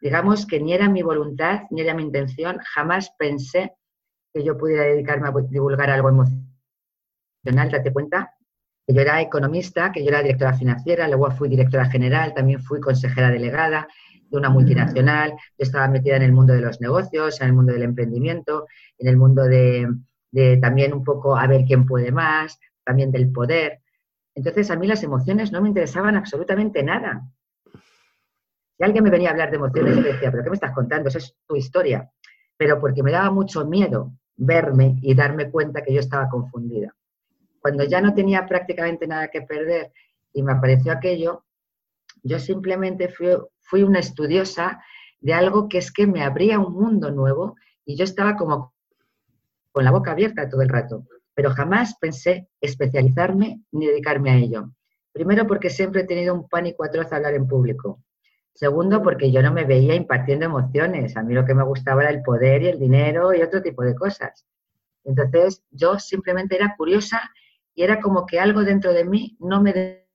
digamos 0.00 0.46
que 0.46 0.58
ni 0.58 0.72
era 0.72 0.88
mi 0.88 1.02
voluntad, 1.02 1.62
ni 1.70 1.82
era 1.82 1.94
mi 1.94 2.02
intención, 2.02 2.58
jamás 2.74 3.12
pensé 3.16 3.72
que 4.34 4.42
yo 4.42 4.58
pudiera 4.58 4.82
dedicarme 4.82 5.28
a 5.28 5.32
divulgar 5.48 5.90
algo 5.90 6.08
emocional. 6.08 6.44
Date 7.44 7.92
cuenta 7.92 8.34
que 8.84 8.94
yo 8.94 9.00
era 9.00 9.20
economista, 9.20 9.92
que 9.92 10.02
yo 10.02 10.08
era 10.08 10.22
directora 10.22 10.54
financiera, 10.54 11.06
luego 11.06 11.30
fui 11.30 11.48
directora 11.48 11.84
general, 11.86 12.34
también 12.34 12.60
fui 12.60 12.80
consejera 12.80 13.30
delegada, 13.30 13.86
de 14.30 14.36
una 14.36 14.50
multinacional, 14.50 15.30
yo 15.30 15.36
estaba 15.58 15.88
metida 15.88 16.16
en 16.16 16.22
el 16.22 16.32
mundo 16.32 16.52
de 16.52 16.60
los 16.60 16.80
negocios, 16.80 17.40
en 17.40 17.46
el 17.48 17.52
mundo 17.52 17.72
del 17.72 17.82
emprendimiento, 17.82 18.66
en 18.98 19.08
el 19.08 19.16
mundo 19.16 19.44
de, 19.44 19.88
también 20.60 20.92
un 20.92 21.04
poco 21.04 21.36
a 21.36 21.46
ver 21.46 21.64
quién 21.64 21.86
puede 21.86 22.12
más, 22.12 22.58
también 22.84 23.10
del 23.10 23.30
poder. 23.32 23.80
Entonces 24.34 24.70
a 24.70 24.76
mí 24.76 24.86
las 24.86 25.02
emociones 25.02 25.52
no 25.52 25.62
me 25.62 25.68
interesaban 25.68 26.16
absolutamente 26.16 26.82
nada. 26.82 27.22
Si 28.76 28.84
alguien 28.84 29.04
me 29.04 29.10
venía 29.10 29.28
a 29.28 29.32
hablar 29.32 29.50
de 29.50 29.56
emociones, 29.56 29.96
yo 29.96 30.02
decía, 30.02 30.30
pero 30.30 30.42
¿qué 30.42 30.50
me 30.50 30.54
estás 30.54 30.72
contando? 30.72 31.08
Esa 31.08 31.18
es 31.18 31.34
tu 31.46 31.56
historia. 31.56 32.10
Pero 32.58 32.78
porque 32.78 33.02
me 33.02 33.10
daba 33.10 33.30
mucho 33.30 33.64
miedo 33.64 34.12
verme 34.36 34.98
y 35.00 35.14
darme 35.14 35.50
cuenta 35.50 35.82
que 35.82 35.94
yo 35.94 36.00
estaba 36.00 36.28
confundida. 36.28 36.94
Cuando 37.60 37.84
ya 37.84 38.02
no 38.02 38.12
tenía 38.12 38.46
prácticamente 38.46 39.06
nada 39.06 39.28
que 39.28 39.40
perder 39.42 39.92
y 40.32 40.42
me 40.42 40.52
apareció 40.52 40.92
aquello, 40.92 41.44
Yo 42.22 42.38
simplemente 42.38 43.08
fui, 43.08 43.28
fui 43.66 43.82
una 43.82 43.98
estudiosa 43.98 44.82
de 45.20 45.34
algo 45.34 45.68
que 45.68 45.78
es 45.78 45.92
que 45.92 46.06
me 46.06 46.22
abría 46.22 46.58
un 46.58 46.72
mundo 46.72 47.10
nuevo 47.10 47.56
y 47.84 47.96
yo 47.96 48.04
estaba 48.04 48.36
como 48.36 48.74
con 49.72 49.84
la 49.84 49.90
boca 49.90 50.12
abierta 50.12 50.48
todo 50.48 50.62
el 50.62 50.68
rato, 50.68 51.04
pero 51.34 51.50
jamás 51.50 51.96
pensé 51.98 52.48
especializarme 52.60 53.60
ni 53.72 53.86
dedicarme 53.86 54.30
a 54.30 54.36
ello. 54.36 54.70
Primero 55.12 55.46
porque 55.46 55.70
siempre 55.70 56.02
he 56.02 56.06
tenido 56.06 56.34
un 56.34 56.48
pánico 56.48 56.84
atroz 56.84 57.12
a 57.12 57.16
hablar 57.16 57.34
en 57.34 57.46
público. 57.46 58.02
Segundo 58.54 59.02
porque 59.02 59.30
yo 59.30 59.42
no 59.42 59.52
me 59.52 59.64
veía 59.64 59.94
impartiendo 59.94 60.46
emociones. 60.46 61.16
A 61.16 61.22
mí 61.22 61.34
lo 61.34 61.44
que 61.44 61.54
me 61.54 61.64
gustaba 61.64 62.02
era 62.02 62.10
el 62.10 62.22
poder 62.22 62.62
y 62.62 62.68
el 62.68 62.78
dinero 62.78 63.34
y 63.34 63.42
otro 63.42 63.60
tipo 63.60 63.82
de 63.82 63.94
cosas. 63.94 64.46
Entonces 65.04 65.62
yo 65.70 65.98
simplemente 65.98 66.56
era 66.56 66.74
curiosa 66.76 67.30
y 67.74 67.82
era 67.82 68.00
como 68.00 68.26
que 68.26 68.40
algo 68.40 68.64
dentro 68.64 68.92
de 68.92 69.04
mí 69.04 69.36
no 69.40 69.62
me 69.62 70.06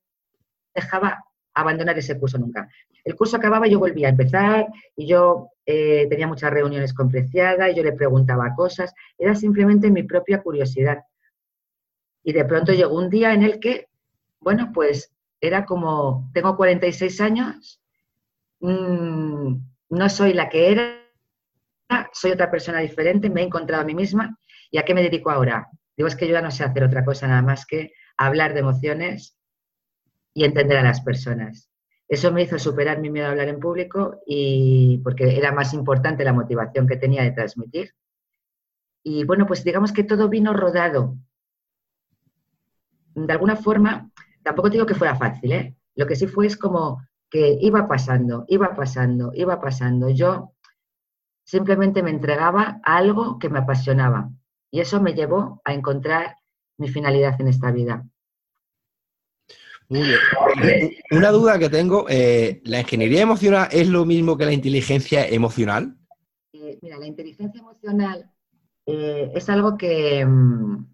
dejaba 0.74 1.24
abandonar 1.54 1.98
ese 1.98 2.18
curso 2.18 2.38
nunca. 2.38 2.68
El 3.04 3.16
curso 3.16 3.36
acababa 3.36 3.66
yo 3.66 3.78
volvía 3.78 4.08
a 4.08 4.10
empezar 4.10 4.66
y 4.96 5.06
yo 5.06 5.50
eh, 5.66 6.06
tenía 6.08 6.26
muchas 6.26 6.50
reuniones 6.50 6.94
con 6.94 7.10
Preciada 7.10 7.70
y 7.70 7.74
yo 7.74 7.82
le 7.82 7.92
preguntaba 7.92 8.54
cosas. 8.54 8.94
Era 9.18 9.34
simplemente 9.34 9.90
mi 9.90 10.02
propia 10.02 10.42
curiosidad. 10.42 11.02
Y 12.24 12.32
de 12.32 12.44
pronto 12.44 12.72
llegó 12.72 12.96
un 12.96 13.10
día 13.10 13.34
en 13.34 13.42
el 13.42 13.58
que, 13.58 13.88
bueno, 14.40 14.70
pues 14.72 15.12
era 15.40 15.64
como, 15.64 16.30
tengo 16.32 16.56
46 16.56 17.20
años, 17.20 17.80
mmm, 18.60 19.56
no 19.90 20.08
soy 20.08 20.32
la 20.32 20.48
que 20.48 20.70
era, 20.70 20.98
soy 22.12 22.30
otra 22.30 22.50
persona 22.50 22.78
diferente, 22.78 23.28
me 23.28 23.42
he 23.42 23.44
encontrado 23.44 23.82
a 23.82 23.86
mí 23.86 23.94
misma. 23.94 24.38
¿Y 24.70 24.78
a 24.78 24.84
qué 24.84 24.94
me 24.94 25.02
dedico 25.02 25.30
ahora? 25.30 25.68
Digo, 25.96 26.08
es 26.08 26.16
que 26.16 26.26
yo 26.26 26.32
ya 26.32 26.40
no 26.40 26.50
sé 26.50 26.64
hacer 26.64 26.84
otra 26.84 27.04
cosa 27.04 27.26
nada 27.26 27.42
más 27.42 27.66
que 27.66 27.92
hablar 28.16 28.54
de 28.54 28.60
emociones 28.60 29.36
y 30.34 30.44
entender 30.44 30.78
a 30.78 30.82
las 30.82 31.00
personas. 31.00 31.70
Eso 32.08 32.30
me 32.32 32.42
hizo 32.42 32.58
superar 32.58 33.00
mi 33.00 33.10
miedo 33.10 33.26
a 33.26 33.30
hablar 33.30 33.48
en 33.48 33.60
público 33.60 34.20
y 34.26 34.98
porque 35.02 35.36
era 35.36 35.52
más 35.52 35.72
importante 35.72 36.24
la 36.24 36.32
motivación 36.32 36.86
que 36.86 36.96
tenía 36.96 37.22
de 37.22 37.32
transmitir. 37.32 37.94
Y 39.02 39.24
bueno, 39.24 39.46
pues 39.46 39.64
digamos 39.64 39.92
que 39.92 40.04
todo 40.04 40.28
vino 40.28 40.52
rodado. 40.52 41.16
De 43.14 43.32
alguna 43.32 43.56
forma, 43.56 44.10
tampoco 44.42 44.70
digo 44.70 44.86
que 44.86 44.94
fuera 44.94 45.16
fácil, 45.16 45.52
¿eh? 45.52 45.76
Lo 45.94 46.06
que 46.06 46.16
sí 46.16 46.26
fue 46.26 46.46
es 46.46 46.56
como 46.56 47.02
que 47.30 47.56
iba 47.60 47.88
pasando, 47.88 48.44
iba 48.48 48.74
pasando, 48.74 49.32
iba 49.34 49.60
pasando. 49.60 50.10
Yo 50.10 50.52
simplemente 51.44 52.02
me 52.02 52.10
entregaba 52.10 52.80
a 52.84 52.96
algo 52.96 53.38
que 53.38 53.48
me 53.48 53.60
apasionaba 53.60 54.30
y 54.70 54.80
eso 54.80 55.00
me 55.00 55.14
llevó 55.14 55.60
a 55.64 55.72
encontrar 55.72 56.36
mi 56.78 56.88
finalidad 56.88 57.40
en 57.40 57.48
esta 57.48 57.70
vida. 57.70 58.06
Muy 59.92 60.08
bien. 60.08 60.90
Una 61.10 61.30
duda 61.30 61.58
que 61.58 61.68
tengo, 61.68 62.06
eh, 62.08 62.62
¿la 62.64 62.80
ingeniería 62.80 63.20
emocional 63.20 63.68
es 63.70 63.88
lo 63.88 64.06
mismo 64.06 64.38
que 64.38 64.46
la 64.46 64.52
inteligencia 64.54 65.28
emocional? 65.28 65.98
Eh, 66.54 66.78
mira, 66.80 66.96
la 66.96 67.06
inteligencia 67.06 67.60
emocional 67.60 68.32
eh, 68.86 69.30
es 69.34 69.50
algo 69.50 69.76
que, 69.76 70.24
mm, 70.24 70.86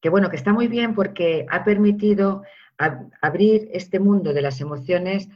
que, 0.00 0.08
bueno, 0.08 0.30
que 0.30 0.36
está 0.36 0.52
muy 0.52 0.66
bien 0.66 0.96
porque 0.96 1.46
ha 1.48 1.62
permitido 1.62 2.42
abrir 3.22 3.68
este 3.72 4.00
mundo 4.00 4.32
de 4.32 4.42
las 4.42 4.60
emociones 4.60 5.28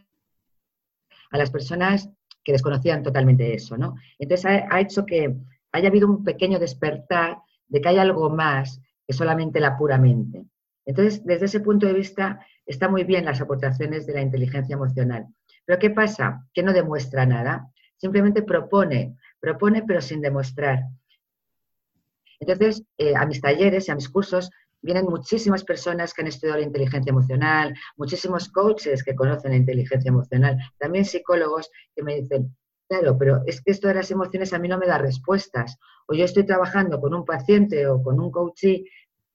a 1.31 1.39
las 1.39 1.53
personas 1.53 2.11
que 2.43 2.51
desconocían 2.51 3.05
totalmente 3.05 3.55
eso, 3.55 3.77
¿no? 3.77 3.95
Entonces 4.19 4.45
ha 4.45 4.81
hecho 4.81 5.07
que 5.07 5.37
haya 5.71 5.89
habido 5.89 6.09
un 6.09 6.25
pequeño 6.25 6.59
despertar 6.59 7.39
de 7.69 7.81
que 7.81 7.91
hay 7.91 7.99
algo 7.99 8.29
más 8.29 8.81
que 9.07 9.13
solamente 9.13 9.61
la 9.61 9.77
pura 9.77 9.99
mente. 9.99 10.47
Entonces, 10.89 11.23
desde 11.27 11.45
ese 11.45 11.61
punto 11.61 11.87
de 11.87 11.93
vista, 11.93 12.41
está 12.69 12.89
muy 12.89 13.03
bien 13.05 13.25
las 13.25 13.41
aportaciones 13.41 14.07
de 14.07 14.13
la 14.13 14.21
inteligencia 14.21 14.75
emocional. 14.75 15.27
Pero 15.65 15.79
¿qué 15.79 15.91
pasa? 15.91 16.47
Que 16.53 16.63
no 16.63 16.73
demuestra 16.73 17.27
nada, 17.27 17.73
simplemente 17.97 18.43
propone, 18.43 19.17
propone 19.41 19.83
pero 19.83 20.01
sin 20.01 20.21
demostrar. 20.21 20.85
Entonces, 22.39 22.85
eh, 22.99 23.17
a 23.17 23.27
mis 23.27 23.41
talleres 23.41 23.89
y 23.89 23.91
a 23.91 23.95
mis 23.97 24.09
cursos 24.09 24.51
vienen 24.81 25.07
muchísimas 25.07 25.65
personas 25.65 26.15
que 26.15 26.23
han 26.23 26.29
estudiado 26.29 26.61
la 26.61 26.67
inteligencia 26.67 27.11
emocional, 27.11 27.75
muchísimos 27.97 28.49
coaches 28.51 29.03
que 29.03 29.17
conocen 29.17 29.51
la 29.51 29.57
inteligencia 29.57 30.11
emocional, 30.11 30.57
también 30.79 31.05
psicólogos 31.05 31.71
que 31.97 32.03
me 32.03 32.21
dicen, 32.21 32.55
claro, 32.89 33.19
pero 33.19 33.43
es 33.47 33.61
que 33.63 33.73
esto 33.73 33.89
de 33.89 33.95
las 33.95 34.11
emociones 34.11 34.53
a 34.53 34.59
mí 34.59 34.69
no 34.69 34.79
me 34.79 34.87
da 34.87 34.99
respuestas. 34.99 35.79
O 36.07 36.15
yo 36.15 36.25
estoy 36.25 36.45
trabajando 36.45 37.01
con 37.01 37.13
un 37.15 37.25
paciente 37.25 37.87
o 37.89 38.03
con 38.03 38.21
un 38.21 38.31
coachee 38.31 38.85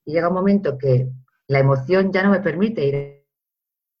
y 0.04 0.12
llega 0.12 0.28
un 0.28 0.34
momento 0.34 0.78
que 0.78 1.08
la 1.46 1.58
emoción 1.58 2.12
ya 2.12 2.22
no 2.22 2.30
me 2.30 2.40
permite 2.40 2.84
ir 2.86 3.13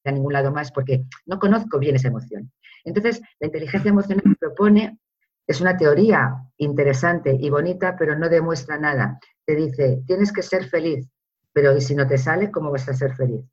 a 0.04 0.12
ningún 0.12 0.32
lado 0.32 0.52
más 0.52 0.70
porque 0.72 1.04
no 1.26 1.38
conozco 1.38 1.78
bien 1.78 1.96
esa 1.96 2.08
emoción. 2.08 2.52
Entonces, 2.84 3.20
la 3.40 3.46
inteligencia 3.46 3.88
emocional 3.88 4.36
propone, 4.38 4.98
es 5.46 5.60
una 5.60 5.76
teoría 5.76 6.34
interesante 6.56 7.36
y 7.38 7.50
bonita, 7.50 7.96
pero 7.98 8.18
no 8.18 8.28
demuestra 8.28 8.78
nada. 8.78 9.18
Te 9.44 9.54
dice, 9.54 10.02
tienes 10.06 10.32
que 10.32 10.42
ser 10.42 10.64
feliz, 10.64 11.08
pero 11.52 11.76
¿y 11.76 11.80
si 11.80 11.94
no 11.94 12.06
te 12.06 12.18
sale, 12.18 12.50
cómo 12.50 12.70
vas 12.70 12.88
a 12.88 12.94
ser 12.94 13.14
feliz? 13.14 13.44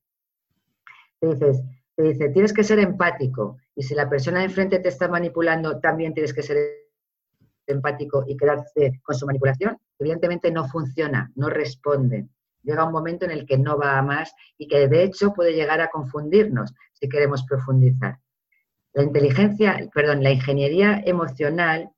Te, 1.20 1.28
dices, 1.28 1.62
te 1.96 2.04
dice, 2.04 2.30
tienes 2.30 2.54
que 2.54 2.64
ser 2.64 2.80
empático, 2.80 3.58
y 3.76 3.84
si 3.84 3.94
la 3.94 4.10
persona 4.10 4.40
de 4.40 4.46
enfrente 4.46 4.80
te 4.80 4.90
está 4.90 5.08
manipulando, 5.08 5.80
también 5.80 6.14
tienes 6.14 6.34
que 6.34 6.44
ser 6.44 6.58
empático 7.68 8.24
y 8.28 8.36
quedarte 8.38 9.00
con 9.04 9.16
su 9.16 9.26
manipulación. 9.26 9.78
Evidentemente 10.00 10.52
no 10.52 10.68
funciona, 10.68 11.32
no 11.36 11.50
responde 11.50 12.28
llega 12.64 12.86
un 12.86 12.92
momento 12.92 13.26
en 13.26 13.32
el 13.32 13.46
que 13.46 13.58
no 13.58 13.78
va 13.78 13.98
a 13.98 14.02
más 14.02 14.34
y 14.58 14.68
que 14.68 14.88
de 14.88 15.04
hecho 15.04 15.34
puede 15.34 15.54
llegar 15.54 15.82
a 15.82 15.90
confundirnos 15.90 16.74
si 16.94 17.10
queremos 17.10 17.44
profundizar. 17.44 18.20
La 18.94 19.04
inteligencia, 19.04 19.90
perdón, 19.94 20.22
la 20.22 20.32
ingeniería 20.32 21.02
emocional, 21.06 21.90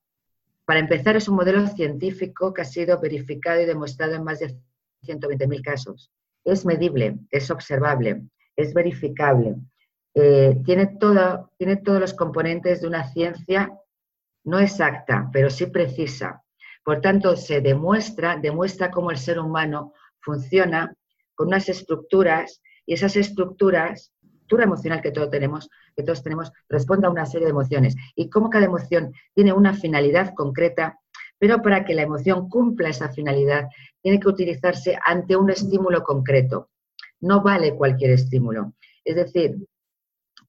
para 0.66 0.80
empezar, 0.80 1.16
es 1.16 1.28
un 1.28 1.36
modelo 1.36 1.66
científico 1.68 2.54
que 2.54 2.62
ha 2.62 2.66
sido 2.66 3.00
verificado 3.00 3.62
y 3.62 3.66
demostrado 3.66 4.16
en 4.16 4.24
más 4.24 4.40
de 4.40 4.56
120.000 5.04 5.62
casos. 5.64 6.12
Es 6.44 6.66
medible, 6.66 7.20
es 7.32 7.50
observable, 7.50 8.24
es 8.56 8.74
verificable. 8.74 9.56
Eh, 10.14 10.62
tiene, 10.64 10.86
todo, 10.86 11.52
tiene 11.58 11.78
todos 11.78 12.00
los 12.00 12.14
componentes 12.14 12.82
de 12.82 12.88
una 12.88 13.12
ciencia 13.12 13.72
no 14.46 14.60
exacta, 14.60 15.30
pero 15.32 15.50
sí 15.50 15.68
precisa. 15.68 16.44
Por 16.84 17.02
tanto, 17.02 17.36
se 17.36 17.62
demuestra, 17.62 18.38
demuestra 18.38 18.92
cómo 18.92 19.10
el 19.12 19.18
ser 19.18 19.40
humano 19.40 19.94
funciona 20.24 20.96
con 21.36 21.48
unas 21.48 21.70
estructuras 21.70 22.62
y 22.86 22.94
esas 22.94 23.16
estructuras, 23.16 24.14
estructura 24.22 24.64
emocional 24.64 25.02
que 25.02 25.12
todos 25.12 25.30
tenemos, 25.30 25.70
que 25.96 26.04
todos 26.04 26.24
tenemos, 26.24 26.52
responde 26.70 27.08
a 27.08 27.12
una 27.12 27.26
serie 27.26 27.46
de 27.46 27.52
emociones 27.52 27.96
y 28.16 28.30
cómo 28.30 28.50
cada 28.50 28.66
emoción 28.66 29.14
tiene 29.34 29.54
una 29.54 29.74
finalidad 29.74 30.34
concreta, 30.34 31.00
pero 31.40 31.62
para 31.62 31.86
que 31.86 31.94
la 31.94 32.04
emoción 32.04 32.50
cumpla 32.50 32.90
esa 32.90 33.10
finalidad 33.10 33.68
tiene 34.02 34.20
que 34.20 34.30
utilizarse 34.30 34.98
ante 35.06 35.36
un 35.36 35.50
estímulo 35.50 36.04
concreto. 36.04 36.70
No 37.20 37.42
vale 37.42 37.76
cualquier 37.76 38.12
estímulo. 38.12 38.74
Es 39.06 39.16
decir, 39.16 39.58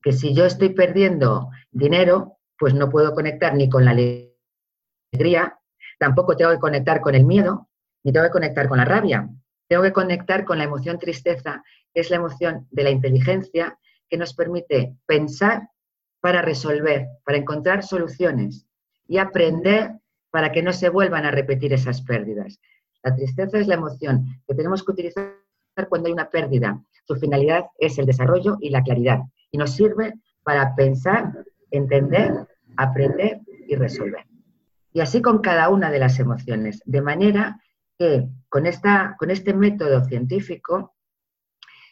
que 0.02 0.12
si 0.12 0.35
yo 0.35 0.45
estoy 0.45 0.71
perdiendo 0.71 1.50
dinero, 1.71 2.38
pues 2.59 2.75
no 2.75 2.90
puedo 2.90 3.14
conectar 3.14 3.54
ni 3.54 3.69
con 3.69 3.85
la 3.85 3.93
alegría, 3.93 5.59
tampoco 5.99 6.37
tengo 6.37 6.50
que 6.52 6.59
conectar 6.59 7.00
con 7.00 7.14
el 7.14 7.25
miedo, 7.25 7.69
ni 8.02 8.12
tengo 8.12 8.26
que 8.26 8.33
conectar 8.33 8.69
con 8.69 8.78
la 8.78 8.85
rabia. 8.85 9.28
Tengo 9.68 9.83
que 9.83 9.92
conectar 9.92 10.44
con 10.44 10.59
la 10.59 10.64
emoción 10.64 10.99
tristeza, 10.99 11.62
que 11.92 12.00
es 12.00 12.11
la 12.11 12.16
emoción 12.16 12.66
de 12.71 12.85
la 12.85 12.90
inteligencia 12.90 13.78
que 14.09 14.16
nos 14.16 14.35
permite 14.35 14.97
pensar 15.06 15.68
para 16.21 16.42
resolver, 16.42 17.06
para 17.25 17.38
encontrar 17.38 17.83
soluciones 17.83 18.66
y 19.06 19.18
aprender 19.18 19.92
para 20.30 20.52
que 20.52 20.62
no 20.62 20.73
se 20.73 20.88
vuelvan 20.88 21.25
a 21.25 21.30
repetir 21.30 21.73
esas 21.73 22.02
pérdidas. 22.02 22.61
La 23.02 23.14
tristeza 23.14 23.59
es 23.59 23.66
la 23.66 23.75
emoción 23.75 24.26
que 24.47 24.54
tenemos 24.54 24.83
que 24.83 24.92
utilizar 24.92 25.37
cuando 25.88 26.06
hay 26.06 26.12
una 26.12 26.30
pérdida. 26.30 26.83
Su 27.06 27.16
finalidad 27.16 27.66
es 27.78 27.99
el 27.99 28.06
desarrollo 28.06 28.56
y 28.61 28.71
la 28.71 28.83
claridad 28.83 29.21
y 29.50 29.59
nos 29.59 29.73
sirve 29.73 30.14
para 30.42 30.75
pensar, 30.75 31.44
entender, 31.71 32.47
aprender 32.76 33.40
y 33.68 33.76
resolver. 33.76 34.25
Y 34.92 35.00
así 35.00 35.21
con 35.21 35.38
cada 35.40 35.68
una 35.68 35.90
de 35.90 35.99
las 35.99 36.18
emociones, 36.18 36.80
de 36.85 37.00
manera 37.00 37.61
que 37.98 38.28
con, 38.48 38.66
esta, 38.66 39.16
con 39.18 39.30
este 39.30 39.54
método 39.54 40.04
científico, 40.04 40.94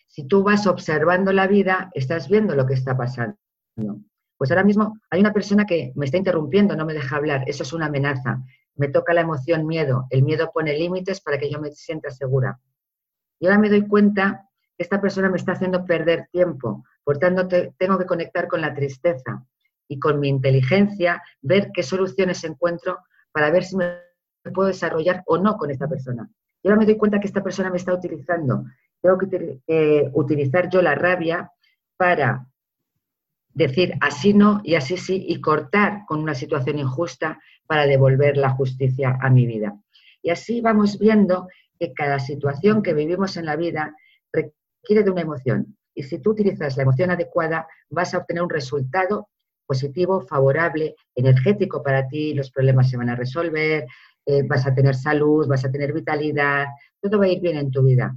si 0.07 0.27
tú 0.27 0.43
vas 0.43 0.67
observando 0.67 1.33
la 1.33 1.47
vida, 1.47 1.91
estás 1.95 2.29
viendo 2.29 2.55
lo 2.55 2.67
que 2.67 2.75
está 2.75 2.97
pasando. 2.97 3.37
Pues 4.37 4.51
ahora 4.51 4.65
mismo 4.65 4.99
hay 5.11 5.21
una 5.21 5.33
persona 5.33 5.65
que 5.65 5.93
me 5.95 6.05
está 6.05 6.19
interrumpiendo, 6.19 6.77
no 6.77 6.85
me 6.85 6.95
deja 6.95 7.17
hablar, 7.17 7.45
eso 7.47 7.63
es 7.63 7.73
una 7.73 7.87
amenaza. 7.87 8.43
Me 8.75 8.89
toca 8.89 9.15
la 9.15 9.21
emoción 9.21 9.67
miedo, 9.67 10.07
el 10.11 10.23
miedo 10.23 10.51
pone 10.53 10.77
límites 10.77 11.21
para 11.21 11.39
que 11.39 11.51
yo 11.51 11.61
me 11.61 11.71
sienta 11.71 12.11
segura. 12.11 12.61
Y 13.39 13.47
ahora 13.47 13.59
me 13.59 13.71
doy 13.71 13.87
cuenta 13.87 14.49
que 14.77 14.83
esta 14.83 15.01
persona 15.01 15.31
me 15.31 15.37
está 15.37 15.53
haciendo 15.53 15.85
perder 15.85 16.29
tiempo, 16.31 16.85
por 17.05 17.19
tanto 17.19 17.49
tengo 17.79 17.99
que 17.99 18.07
conectar 18.07 18.49
con 18.49 18.61
la 18.61 18.75
tristeza 18.75 19.45
y 19.89 19.99
con 19.99 20.21
mi 20.21 20.29
inteligencia, 20.29 21.23
ver 21.41 21.71
qué 21.73 21.83
soluciones 21.83 22.45
encuentro 22.45 22.99
para 23.33 23.51
ver 23.51 23.65
si 23.65 23.77
me 23.77 23.97
puedo 24.51 24.69
desarrollar 24.69 25.23
o 25.27 25.39
no 25.39 25.57
con 25.57 25.71
esta 25.71 25.89
persona. 25.89 26.29
Y 26.63 26.69
ahora 26.69 26.81
me 26.81 26.87
doy 26.87 26.97
cuenta 26.97 27.21
que 27.21 27.27
esta 27.27 27.43
persona 27.43 27.71
me 27.71 27.77
está 27.77 27.95
utilizando. 27.95 28.65
Tengo 29.01 29.19
que 29.19 30.11
utilizar 30.13 30.69
yo 30.69 30.81
la 30.81 30.95
rabia 30.95 31.51
para 31.97 32.47
decir 33.55 33.95
así 34.01 34.33
no 34.33 34.61
y 34.65 34.75
así 34.77 34.97
sí 34.97 35.25
y 35.29 35.41
cortar 35.41 36.05
con 36.07 36.21
una 36.21 36.35
situación 36.35 36.79
injusta 36.79 37.41
para 37.67 37.87
devolver 37.87 38.37
la 38.37 38.51
justicia 38.51 39.19
a 39.21 39.31
mi 39.31 39.47
vida. 39.47 39.77
Y 40.23 40.31
así 40.31 40.61
vamos 40.61 40.99
viendo 40.99 41.49
que 41.79 41.93
cada 41.93 42.19
situación 42.19 42.83
que 42.83 42.95
vivimos 42.95 43.37
en 43.37 43.47
la 43.47 43.57
vida 43.57 43.95
requiere 44.33 45.03
de 45.05 45.11
una 45.11 45.23
emoción. 45.23 45.77
Y 45.95 46.05
si 46.05 46.19
tú 46.19 46.31
utilizas 46.31 46.77
la 46.77 46.85
emoción 46.85 47.11
adecuada, 47.11 47.67
vas 47.91 48.15
a 48.15 48.19
obtener 48.19 48.43
un 48.43 48.51
resultado 48.51 49.29
positivo, 49.67 50.21
favorable, 50.21 50.95
energético 51.15 51.83
para 51.83 52.07
ti, 52.09 52.35
los 52.35 52.51
problemas 52.51 52.91
se 52.91 52.97
van 52.97 53.11
a 53.11 53.17
resolver, 53.17 53.87
eh, 54.27 54.43
vas 54.45 54.67
a 54.67 54.75
tener 54.75 54.95
salud, 54.95 55.49
vas 55.49 55.65
a 55.65 55.71
tener 55.71 55.93
vitalidad, 55.93 56.67
todo 57.01 57.19
va 57.19 57.25
a 57.25 57.29
ir 57.29 57.41
bien 57.41 57.57
en 57.57 57.71
tu 57.71 57.83
vida. 57.83 58.17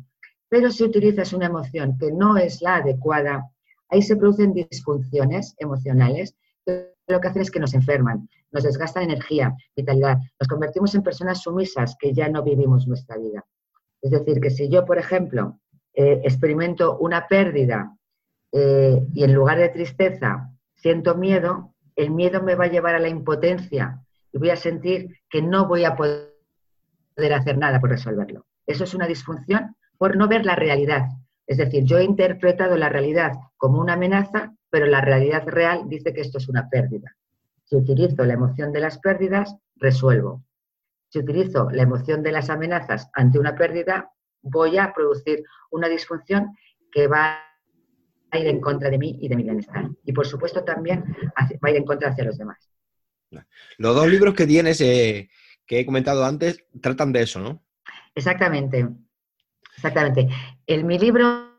Pero 0.49 0.71
si 0.71 0.83
utilizas 0.83 1.33
una 1.33 1.47
emoción 1.47 1.97
que 1.97 2.11
no 2.11 2.37
es 2.37 2.61
la 2.61 2.77
adecuada, 2.77 3.49
ahí 3.89 4.01
se 4.01 4.15
producen 4.15 4.53
disfunciones 4.53 5.55
emocionales 5.57 6.35
que 6.65 6.93
lo 7.07 7.19
que 7.19 7.27
hacen 7.27 7.41
es 7.41 7.51
que 7.51 7.59
nos 7.59 7.73
enferman, 7.73 8.29
nos 8.51 8.63
desgastan 8.63 9.03
energía, 9.03 9.55
vitalidad, 9.75 10.17
nos 10.39 10.47
convertimos 10.47 10.93
en 10.95 11.03
personas 11.03 11.41
sumisas 11.41 11.95
que 11.99 12.13
ya 12.13 12.29
no 12.29 12.43
vivimos 12.43 12.87
nuestra 12.87 13.17
vida. 13.17 13.45
Es 14.01 14.11
decir, 14.11 14.39
que 14.39 14.49
si 14.49 14.69
yo, 14.69 14.85
por 14.85 14.97
ejemplo, 14.97 15.59
eh, 15.93 16.21
experimento 16.23 16.97
una 16.97 17.27
pérdida 17.27 17.95
eh, 18.51 19.05
y 19.13 19.23
en 19.23 19.33
lugar 19.33 19.57
de 19.57 19.69
tristeza 19.69 20.51
siento 20.75 21.15
miedo, 21.15 21.73
el 21.95 22.11
miedo 22.11 22.43
me 22.43 22.55
va 22.55 22.65
a 22.65 22.69
llevar 22.69 22.95
a 22.95 22.99
la 22.99 23.09
impotencia 23.09 24.04
y 24.35 24.37
voy 24.37 24.49
a 24.49 24.57
sentir 24.57 25.21
que 25.29 25.41
no 25.41 25.65
voy 25.65 25.85
a 25.85 25.95
poder 25.95 27.33
hacer 27.33 27.57
nada 27.57 27.79
por 27.79 27.89
resolverlo. 27.89 28.45
Eso 28.67 28.83
es 28.83 28.93
una 28.93 29.07
disfunción 29.07 29.77
por 29.97 30.17
no 30.17 30.27
ver 30.27 30.45
la 30.45 30.57
realidad. 30.57 31.07
Es 31.47 31.55
decir, 31.57 31.85
yo 31.85 31.99
he 31.99 32.03
interpretado 32.03 32.75
la 32.75 32.89
realidad 32.89 33.31
como 33.55 33.79
una 33.79 33.93
amenaza, 33.93 34.53
pero 34.69 34.87
la 34.87 34.99
realidad 34.99 35.47
real 35.47 35.83
dice 35.87 36.13
que 36.13 36.19
esto 36.19 36.39
es 36.39 36.49
una 36.49 36.67
pérdida. 36.69 37.15
Si 37.63 37.77
utilizo 37.77 38.25
la 38.25 38.33
emoción 38.33 38.73
de 38.73 38.81
las 38.81 38.99
pérdidas, 38.99 39.55
resuelvo. 39.77 40.43
Si 41.07 41.19
utilizo 41.19 41.69
la 41.71 41.83
emoción 41.83 42.21
de 42.21 42.33
las 42.33 42.49
amenazas 42.49 43.09
ante 43.13 43.39
una 43.39 43.55
pérdida, 43.55 44.11
voy 44.41 44.77
a 44.77 44.91
producir 44.93 45.45
una 45.71 45.87
disfunción 45.87 46.57
que 46.91 47.07
va 47.07 47.39
a 48.31 48.37
ir 48.37 48.47
en 48.47 48.59
contra 48.59 48.89
de 48.89 48.97
mí 48.97 49.17
y 49.21 49.29
de 49.29 49.37
mi 49.37 49.43
bienestar. 49.43 49.87
Y 50.03 50.11
por 50.11 50.27
supuesto 50.27 50.61
también 50.65 51.05
va 51.37 51.69
a 51.69 51.71
ir 51.71 51.77
en 51.77 51.85
contra 51.85 52.09
hacia 52.09 52.25
los 52.25 52.37
demás. 52.37 52.74
Los 53.77 53.95
dos 53.95 54.07
libros 54.07 54.33
que 54.33 54.47
tienes, 54.47 54.81
eh, 54.81 55.29
que 55.65 55.79
he 55.79 55.85
comentado 55.85 56.25
antes, 56.25 56.63
tratan 56.81 57.11
de 57.11 57.23
eso, 57.23 57.39
¿no? 57.39 57.63
Exactamente, 58.13 58.87
exactamente. 59.75 60.29
El, 60.65 60.85
mi 60.85 60.97
libro, 60.97 61.51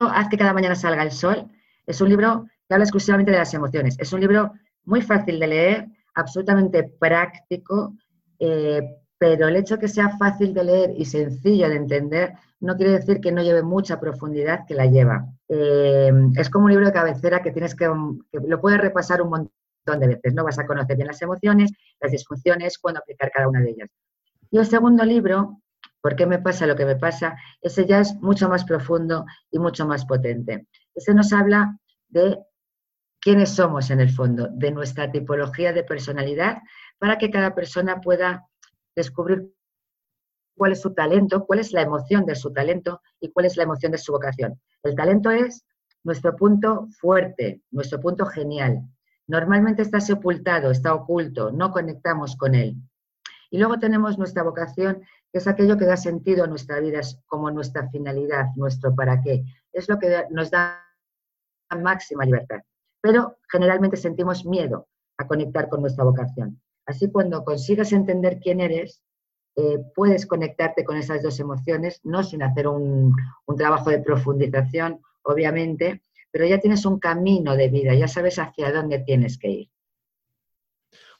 Haz 0.00 0.28
que 0.28 0.38
cada 0.38 0.52
mañana 0.52 0.74
salga 0.74 1.02
el 1.02 1.10
sol, 1.10 1.48
es 1.86 2.00
un 2.00 2.08
libro 2.08 2.46
que 2.68 2.74
habla 2.74 2.84
exclusivamente 2.84 3.32
de 3.32 3.38
las 3.38 3.54
emociones. 3.54 3.96
Es 3.98 4.12
un 4.12 4.20
libro 4.20 4.52
muy 4.84 5.02
fácil 5.02 5.40
de 5.40 5.46
leer, 5.46 5.86
absolutamente 6.14 6.84
práctico, 6.84 7.94
eh, 8.38 8.82
pero 9.18 9.48
el 9.48 9.56
hecho 9.56 9.74
de 9.74 9.80
que 9.80 9.88
sea 9.88 10.16
fácil 10.16 10.54
de 10.54 10.64
leer 10.64 10.90
y 10.96 11.04
sencillo 11.04 11.68
de 11.68 11.76
entender 11.76 12.34
no 12.60 12.76
quiere 12.76 12.92
decir 12.92 13.20
que 13.20 13.32
no 13.32 13.42
lleve 13.42 13.62
mucha 13.62 14.00
profundidad 14.00 14.66
que 14.66 14.74
la 14.74 14.86
lleva. 14.86 15.26
Eh, 15.48 16.12
es 16.36 16.50
como 16.50 16.66
un 16.66 16.70
libro 16.70 16.86
de 16.86 16.92
cabecera 16.92 17.42
que 17.42 17.52
tienes 17.52 17.74
que, 17.74 17.90
que 18.32 18.40
lo 18.40 18.60
puedes 18.60 18.80
repasar 18.80 19.22
un 19.22 19.30
montón 19.30 19.57
de 19.96 20.08
veces, 20.08 20.34
¿no? 20.34 20.44
Vas 20.44 20.58
a 20.58 20.66
conocer 20.66 20.96
bien 20.96 21.08
las 21.08 21.22
emociones, 21.22 21.70
las 22.00 22.12
disfunciones, 22.12 22.78
cuándo 22.78 23.00
aplicar 23.00 23.30
cada 23.30 23.48
una 23.48 23.60
de 23.60 23.70
ellas. 23.70 23.90
Y 24.50 24.58
el 24.58 24.66
segundo 24.66 25.04
libro, 25.04 25.60
¿por 26.00 26.16
qué 26.16 26.26
me 26.26 26.38
pasa 26.38 26.66
lo 26.66 26.76
que 26.76 26.84
me 26.84 26.96
pasa? 26.96 27.36
Ese 27.60 27.86
ya 27.86 28.00
es 28.00 28.14
mucho 28.16 28.48
más 28.48 28.64
profundo 28.64 29.24
y 29.50 29.58
mucho 29.58 29.86
más 29.86 30.04
potente. 30.04 30.66
Ese 30.94 31.14
nos 31.14 31.32
habla 31.32 31.78
de 32.08 32.38
quiénes 33.20 33.50
somos 33.50 33.90
en 33.90 34.00
el 34.00 34.10
fondo, 34.10 34.48
de 34.50 34.70
nuestra 34.70 35.10
tipología 35.10 35.72
de 35.72 35.84
personalidad, 35.84 36.58
para 36.98 37.18
que 37.18 37.30
cada 37.30 37.54
persona 37.54 38.00
pueda 38.00 38.46
descubrir 38.94 39.52
cuál 40.56 40.72
es 40.72 40.80
su 40.80 40.92
talento, 40.92 41.46
cuál 41.46 41.60
es 41.60 41.72
la 41.72 41.82
emoción 41.82 42.26
de 42.26 42.34
su 42.34 42.52
talento 42.52 43.00
y 43.20 43.30
cuál 43.30 43.46
es 43.46 43.56
la 43.56 43.64
emoción 43.64 43.92
de 43.92 43.98
su 43.98 44.12
vocación. 44.12 44.60
El 44.82 44.94
talento 44.94 45.30
es 45.30 45.64
nuestro 46.04 46.34
punto 46.36 46.88
fuerte, 47.00 47.62
nuestro 47.70 48.00
punto 48.00 48.26
genial. 48.26 48.82
Normalmente 49.28 49.82
está 49.82 50.00
sepultado, 50.00 50.70
está 50.70 50.94
oculto, 50.94 51.52
no 51.52 51.70
conectamos 51.70 52.34
con 52.36 52.54
él. 52.54 52.76
Y 53.50 53.58
luego 53.58 53.78
tenemos 53.78 54.18
nuestra 54.18 54.42
vocación, 54.42 55.02
que 55.30 55.38
es 55.38 55.46
aquello 55.46 55.76
que 55.76 55.84
da 55.84 55.96
sentido 55.96 56.44
a 56.44 56.46
nuestra 56.46 56.80
vida, 56.80 57.00
es 57.00 57.20
como 57.26 57.50
nuestra 57.50 57.88
finalidad, 57.90 58.46
nuestro 58.56 58.94
para 58.94 59.20
qué. 59.22 59.44
Es 59.72 59.88
lo 59.88 59.98
que 59.98 60.24
nos 60.30 60.50
da 60.50 60.82
máxima 61.78 62.24
libertad. 62.24 62.60
Pero 63.02 63.36
generalmente 63.50 63.96
sentimos 63.96 64.46
miedo 64.46 64.88
a 65.18 65.26
conectar 65.26 65.68
con 65.68 65.82
nuestra 65.82 66.04
vocación. 66.04 66.60
Así 66.86 67.10
cuando 67.10 67.44
consigas 67.44 67.92
entender 67.92 68.40
quién 68.40 68.60
eres, 68.60 69.02
eh, 69.56 69.78
puedes 69.94 70.24
conectarte 70.24 70.84
con 70.84 70.96
esas 70.96 71.22
dos 71.22 71.38
emociones, 71.38 72.00
no 72.02 72.22
sin 72.22 72.42
hacer 72.42 72.66
un, 72.66 73.14
un 73.44 73.56
trabajo 73.56 73.90
de 73.90 73.98
profundización, 73.98 75.00
obviamente, 75.22 76.02
pero 76.30 76.46
ya 76.46 76.58
tienes 76.58 76.84
un 76.84 76.98
camino 76.98 77.56
de 77.56 77.68
vida, 77.68 77.94
ya 77.94 78.08
sabes 78.08 78.38
hacia 78.38 78.72
dónde 78.72 79.00
tienes 79.00 79.38
que 79.38 79.50
ir. 79.50 79.70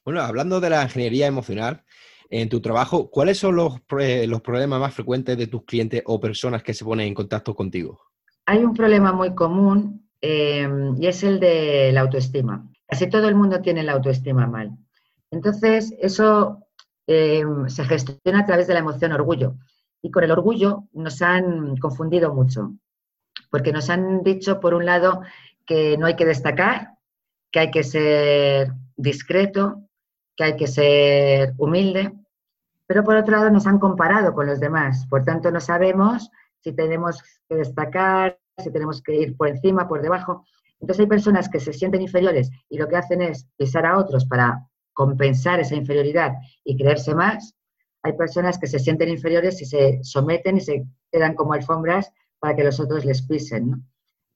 Bueno, 0.04 0.20
hablando 0.22 0.60
de 0.60 0.70
la 0.70 0.84
ingeniería 0.84 1.26
emocional, 1.26 1.84
en 2.30 2.48
tu 2.48 2.60
trabajo, 2.60 3.10
¿cuáles 3.10 3.38
son 3.38 3.56
los, 3.56 3.80
los, 3.90 4.40
problemas 4.42 4.80
más 4.80 4.94
frecuentes 4.94 5.36
de 5.38 5.46
tus 5.46 5.64
clientes 5.64 6.02
o 6.06 6.20
personas 6.20 6.62
que 6.62 6.74
se 6.74 6.84
ponen 6.84 7.08
en 7.08 7.14
contacto 7.14 7.54
contigo? 7.54 8.00
Hay 8.46 8.64
un 8.64 8.74
problema 8.74 9.12
muy 9.12 9.34
común 9.34 10.08
eh, 10.20 10.68
y 10.98 11.06
es 11.06 11.22
el 11.22 11.40
de 11.40 11.90
la 11.92 12.02
autoestima. 12.02 12.68
Casi 12.86 13.08
todo 13.08 13.28
el 13.28 13.34
mundo 13.34 13.60
tiene 13.60 13.82
la 13.82 13.92
autoestima 13.92 14.46
mal. 14.46 14.70
Entonces, 15.30 15.94
eso 16.00 16.66
eh, 17.06 17.44
se 17.66 17.84
gestiona 17.84 18.40
a 18.40 18.46
través 18.46 18.66
de 18.66 18.74
la 18.74 18.80
emoción 18.80 19.12
orgullo. 19.12 19.56
Y 20.02 20.10
con 20.10 20.24
el 20.24 20.30
orgullo 20.30 20.84
nos 20.92 21.20
han 21.22 21.76
confundido 21.76 22.32
mucho, 22.34 22.74
porque 23.50 23.72
nos 23.72 23.90
han 23.90 24.22
dicho, 24.22 24.60
por 24.60 24.74
un 24.74 24.86
lado, 24.86 25.22
que 25.66 25.96
no 25.98 26.06
hay 26.06 26.16
que 26.16 26.24
destacar, 26.24 26.92
que 27.50 27.60
hay 27.60 27.70
que 27.70 27.84
ser 27.84 28.72
discreto, 28.96 29.82
que 30.36 30.44
hay 30.44 30.56
que 30.56 30.66
ser 30.66 31.54
humilde, 31.58 32.12
pero 32.86 33.04
por 33.04 33.16
otro 33.16 33.36
lado 33.36 33.50
nos 33.50 33.66
han 33.66 33.78
comparado 33.78 34.32
con 34.34 34.46
los 34.46 34.60
demás. 34.60 35.06
Por 35.08 35.24
tanto, 35.24 35.50
no 35.50 35.60
sabemos 35.60 36.30
si 36.60 36.72
tenemos 36.72 37.22
que 37.48 37.56
destacar, 37.56 38.38
si 38.56 38.72
tenemos 38.72 39.02
que 39.02 39.14
ir 39.14 39.36
por 39.36 39.48
encima, 39.48 39.88
por 39.88 40.00
debajo. 40.02 40.44
Entonces 40.80 41.00
hay 41.00 41.08
personas 41.08 41.48
que 41.48 41.60
se 41.60 41.72
sienten 41.72 42.02
inferiores 42.02 42.50
y 42.68 42.78
lo 42.78 42.88
que 42.88 42.96
hacen 42.96 43.20
es 43.20 43.46
pisar 43.56 43.84
a 43.84 43.98
otros 43.98 44.26
para 44.26 44.66
compensar 44.92 45.60
esa 45.60 45.74
inferioridad 45.74 46.32
y 46.64 46.76
creerse 46.76 47.14
más, 47.14 47.54
hay 48.02 48.12
personas 48.14 48.58
que 48.58 48.66
se 48.66 48.78
sienten 48.78 49.08
inferiores 49.08 49.60
y 49.60 49.66
se 49.66 50.00
someten 50.02 50.56
y 50.56 50.60
se 50.60 50.86
quedan 51.10 51.34
como 51.34 51.52
alfombras 51.52 52.12
para 52.38 52.56
que 52.56 52.64
los 52.64 52.80
otros 52.80 53.04
les 53.04 53.22
pisen. 53.22 53.84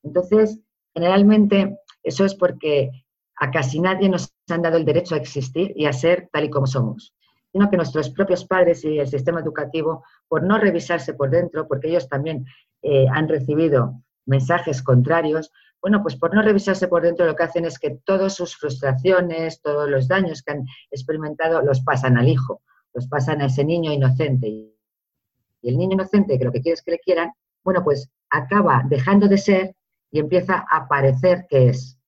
Entonces, 0.02 0.58
generalmente 0.94 1.78
eso 2.02 2.24
es 2.24 2.34
porque 2.34 2.90
a 3.36 3.50
casi 3.50 3.80
nadie 3.80 4.08
nos 4.08 4.32
han 4.48 4.62
dado 4.62 4.76
el 4.76 4.84
derecho 4.84 5.14
a 5.14 5.18
existir 5.18 5.72
y 5.76 5.86
a 5.86 5.92
ser 5.92 6.28
tal 6.32 6.44
y 6.44 6.50
como 6.50 6.66
somos, 6.66 7.14
sino 7.50 7.70
que 7.70 7.76
nuestros 7.76 8.10
propios 8.10 8.44
padres 8.44 8.84
y 8.84 8.98
el 8.98 9.08
sistema 9.08 9.40
educativo, 9.40 10.04
por 10.28 10.42
no 10.42 10.58
revisarse 10.58 11.14
por 11.14 11.30
dentro, 11.30 11.66
porque 11.66 11.88
ellos 11.88 12.08
también 12.08 12.46
eh, 12.82 13.06
han 13.12 13.28
recibido 13.28 14.02
mensajes 14.26 14.82
contrarios, 14.82 15.50
bueno, 15.82 16.00
pues 16.00 16.14
por 16.14 16.32
no 16.32 16.42
revisarse 16.42 16.86
por 16.86 17.02
dentro 17.02 17.26
lo 17.26 17.34
que 17.34 17.42
hacen 17.42 17.64
es 17.64 17.78
que 17.78 17.98
todas 18.04 18.36
sus 18.36 18.56
frustraciones, 18.56 19.60
todos 19.60 19.90
los 19.90 20.06
daños 20.06 20.42
que 20.42 20.52
han 20.52 20.64
experimentado 20.92 21.60
los 21.62 21.80
pasan 21.80 22.16
al 22.16 22.28
hijo, 22.28 22.62
los 22.94 23.08
pasan 23.08 23.42
a 23.42 23.46
ese 23.46 23.64
niño 23.64 23.92
inocente. 23.92 24.46
Y 24.46 24.72
el 25.62 25.76
niño 25.76 25.94
inocente, 25.94 26.38
que 26.38 26.44
lo 26.44 26.52
que 26.52 26.60
quiere 26.60 26.74
es 26.74 26.82
que 26.82 26.92
le 26.92 26.98
quieran, 27.00 27.32
bueno, 27.64 27.82
pues 27.84 28.10
acaba 28.30 28.82
dejando 28.88 29.28
de 29.28 29.38
ser 29.38 29.74
y 30.10 30.18
empieza 30.18 30.64
a 30.70 30.88
parecer 30.88 31.46
que 31.48 31.68
es 31.68 31.98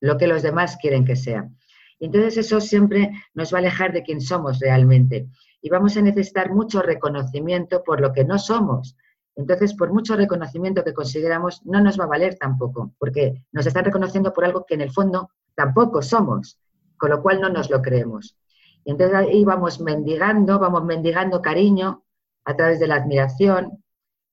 lo 0.00 0.16
que 0.16 0.26
los 0.26 0.42
demás 0.42 0.76
quieren 0.80 1.04
que 1.04 1.16
sea. 1.16 1.48
Y 1.98 2.06
entonces 2.06 2.36
eso 2.36 2.60
siempre 2.60 3.10
nos 3.34 3.52
va 3.52 3.58
a 3.58 3.60
alejar 3.60 3.92
de 3.92 4.02
quién 4.02 4.20
somos 4.20 4.60
realmente. 4.60 5.28
Y 5.60 5.70
vamos 5.70 5.96
a 5.96 6.02
necesitar 6.02 6.52
mucho 6.52 6.82
reconocimiento 6.82 7.82
por 7.82 8.00
lo 8.00 8.12
que 8.12 8.24
no 8.24 8.38
somos, 8.38 8.96
entonces, 9.38 9.72
por 9.74 9.92
mucho 9.92 10.16
reconocimiento 10.16 10.82
que 10.82 10.92
consideramos, 10.92 11.64
no 11.64 11.80
nos 11.80 11.98
va 11.98 12.04
a 12.04 12.08
valer 12.08 12.36
tampoco, 12.36 12.92
porque 12.98 13.44
nos 13.52 13.66
están 13.66 13.84
reconociendo 13.84 14.32
por 14.32 14.44
algo 14.44 14.66
que 14.66 14.74
en 14.74 14.80
el 14.80 14.90
fondo 14.90 15.30
tampoco 15.54 16.02
somos, 16.02 16.58
con 16.96 17.10
lo 17.10 17.22
cual 17.22 17.40
no 17.40 17.48
nos 17.48 17.70
lo 17.70 17.80
creemos. 17.80 18.36
Y 18.84 18.90
entonces 18.90 19.16
ahí 19.16 19.44
vamos 19.44 19.80
mendigando, 19.80 20.58
vamos 20.58 20.84
mendigando 20.84 21.40
cariño 21.40 22.02
a 22.44 22.56
través 22.56 22.80
de 22.80 22.88
la 22.88 22.96
admiración, 22.96 23.84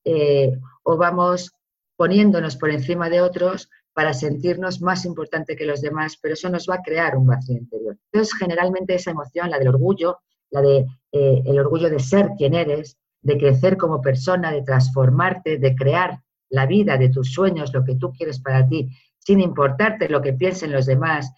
eh, 0.06 0.58
o 0.84 0.98
vamos 0.98 1.52
poniéndonos 1.98 2.56
por 2.56 2.70
encima 2.70 3.10
de 3.10 3.22
otros 3.22 3.70
para 3.94 4.14
sentirnos 4.14 4.82
más 4.82 5.06
importante 5.06 5.56
que 5.56 5.66
los 5.66 5.82
demás, 5.82 6.18
pero 6.22 6.34
eso 6.34 6.50
nos 6.50 6.68
va 6.70 6.76
a 6.76 6.82
crear 6.82 7.16
un 7.18 7.28
vacío 7.28 7.58
interior. 7.58 7.98
Entonces, 8.12 8.38
generalmente 8.38 8.96
esa 8.96 9.12
emoción, 9.12 9.50
la 9.50 9.58
del 9.58 9.70
orgullo, 9.70 10.20
la 10.52 10.62
de 10.62 10.86
eh, 11.12 11.42
el 11.46 11.60
orgullo 11.60 11.90
de 11.90 12.00
ser 12.00 12.32
quien 12.38 12.54
eres, 12.54 12.98
de 13.22 13.38
crecer 13.38 13.78
como 13.78 14.02
persona, 14.02 14.52
de 14.52 14.62
transformarte, 14.62 15.58
de 15.58 15.76
crear 15.76 16.20
la 16.50 16.66
vida 16.66 16.98
de 16.98 17.10
tus 17.10 17.32
sueños, 17.34 17.74
lo 17.74 17.84
que 17.84 17.96
tú 17.96 18.12
quieres 18.14 18.40
para 18.40 18.68
ti, 18.68 18.90
sin 19.18 19.40
importarte 19.40 20.10
lo 20.10 20.22
que 20.22 20.34
piensen 20.34 20.72
los 20.72 20.86
demás, 20.86 21.32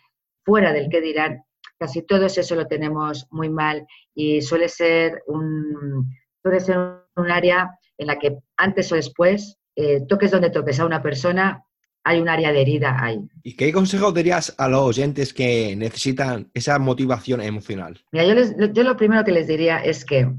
fuera 0.43 0.73
del 0.73 0.89
que 0.89 0.99
dirán, 0.99 1.43
casi 1.77 2.01
todo 2.01 2.25
eso 2.25 2.55
lo 2.55 2.67
tenemos 2.67 3.27
muy 3.29 3.49
mal 3.49 3.85
y 4.13 4.41
suele 4.41 4.67
ser 4.67 5.23
un, 5.27 6.11
suele 6.41 6.59
ser 6.59 6.77
un 7.15 7.31
área 7.31 7.76
en 7.97 8.07
la 8.07 8.19
que 8.19 8.37
antes 8.57 8.91
o 8.91 8.95
después, 8.95 9.57
eh, 9.75 10.01
toques 10.07 10.31
donde 10.31 10.49
toques 10.49 10.79
a 10.79 10.85
una 10.85 11.01
persona, 11.01 11.63
hay 12.03 12.21
un 12.21 12.29
área 12.29 12.53
de 12.53 12.61
herida 12.61 12.97
ahí. 12.99 13.19
¿Y 13.43 13.55
qué 13.55 13.71
consejo 13.73 14.11
dirías 14.11 14.55
a 14.57 14.69
los 14.69 14.81
oyentes 14.81 15.33
que 15.33 15.75
necesitan 15.75 16.49
esa 16.53 16.79
motivación 16.79 17.41
emocional? 17.41 17.99
Mira, 18.11 18.25
yo, 18.25 18.71
yo 18.71 18.83
lo 18.83 18.95
primero 18.95 19.25
que 19.25 19.33
les 19.33 19.47
diría 19.47 19.79
es 19.79 20.05
que 20.05 20.31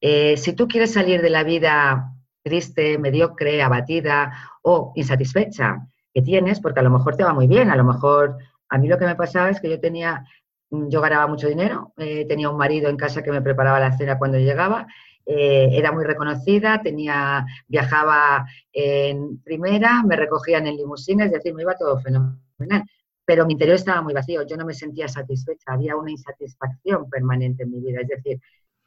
eh, 0.00 0.36
si 0.36 0.52
tú 0.52 0.68
quieres 0.68 0.92
salir 0.92 1.20
de 1.20 1.30
la 1.30 1.42
vida 1.42 2.12
triste, 2.42 2.98
mediocre, 2.98 3.62
abatida 3.62 4.32
o 4.62 4.92
insatisfecha 4.94 5.86
que 6.12 6.22
tienes, 6.22 6.60
porque 6.60 6.80
a 6.80 6.82
lo 6.82 6.90
mejor 6.90 7.16
te 7.16 7.24
va 7.24 7.32
muy 7.32 7.46
bien, 7.46 7.70
a 7.70 7.76
lo 7.76 7.84
mejor 7.84 8.36
a 8.68 8.78
mí 8.78 8.88
lo 8.88 8.98
que 8.98 9.06
me 9.06 9.16
pasaba 9.16 9.50
es 9.50 9.60
que 9.60 9.70
yo 9.70 9.80
tenía, 9.80 10.24
yo 10.70 11.00
ganaba 11.00 11.26
mucho 11.26 11.48
dinero, 11.48 11.92
eh, 11.96 12.26
tenía 12.26 12.50
un 12.50 12.56
marido 12.56 12.88
en 12.88 12.96
casa 12.96 13.22
que 13.22 13.30
me 13.30 13.42
preparaba 13.42 13.80
la 13.80 13.96
cena 13.96 14.18
cuando 14.18 14.38
llegaba 14.38 14.86
eh, 15.24 15.68
era 15.72 15.92
muy 15.92 16.04
reconocida, 16.04 16.80
tenía, 16.82 17.46
viajaba 17.68 18.44
en 18.72 19.38
primera, 19.42 20.02
me 20.02 20.16
recogían 20.16 20.66
en 20.66 20.76
limusines, 20.76 21.26
es 21.26 21.32
decir, 21.32 21.54
me 21.54 21.62
iba 21.62 21.76
todo 21.76 21.98
fenomenal. 22.00 22.84
Pero 23.24 23.46
mi 23.46 23.52
interior 23.52 23.76
estaba 23.76 24.02
muy 24.02 24.14
vacío, 24.14 24.42
yo 24.42 24.56
no 24.56 24.66
me 24.66 24.74
sentía 24.74 25.06
satisfecha, 25.08 25.72
había 25.72 25.96
una 25.96 26.10
insatisfacción 26.10 27.08
permanente 27.08 27.62
en 27.62 27.70
mi 27.70 27.80
vida. 27.80 28.00
Es 28.00 28.08
decir, 28.08 28.40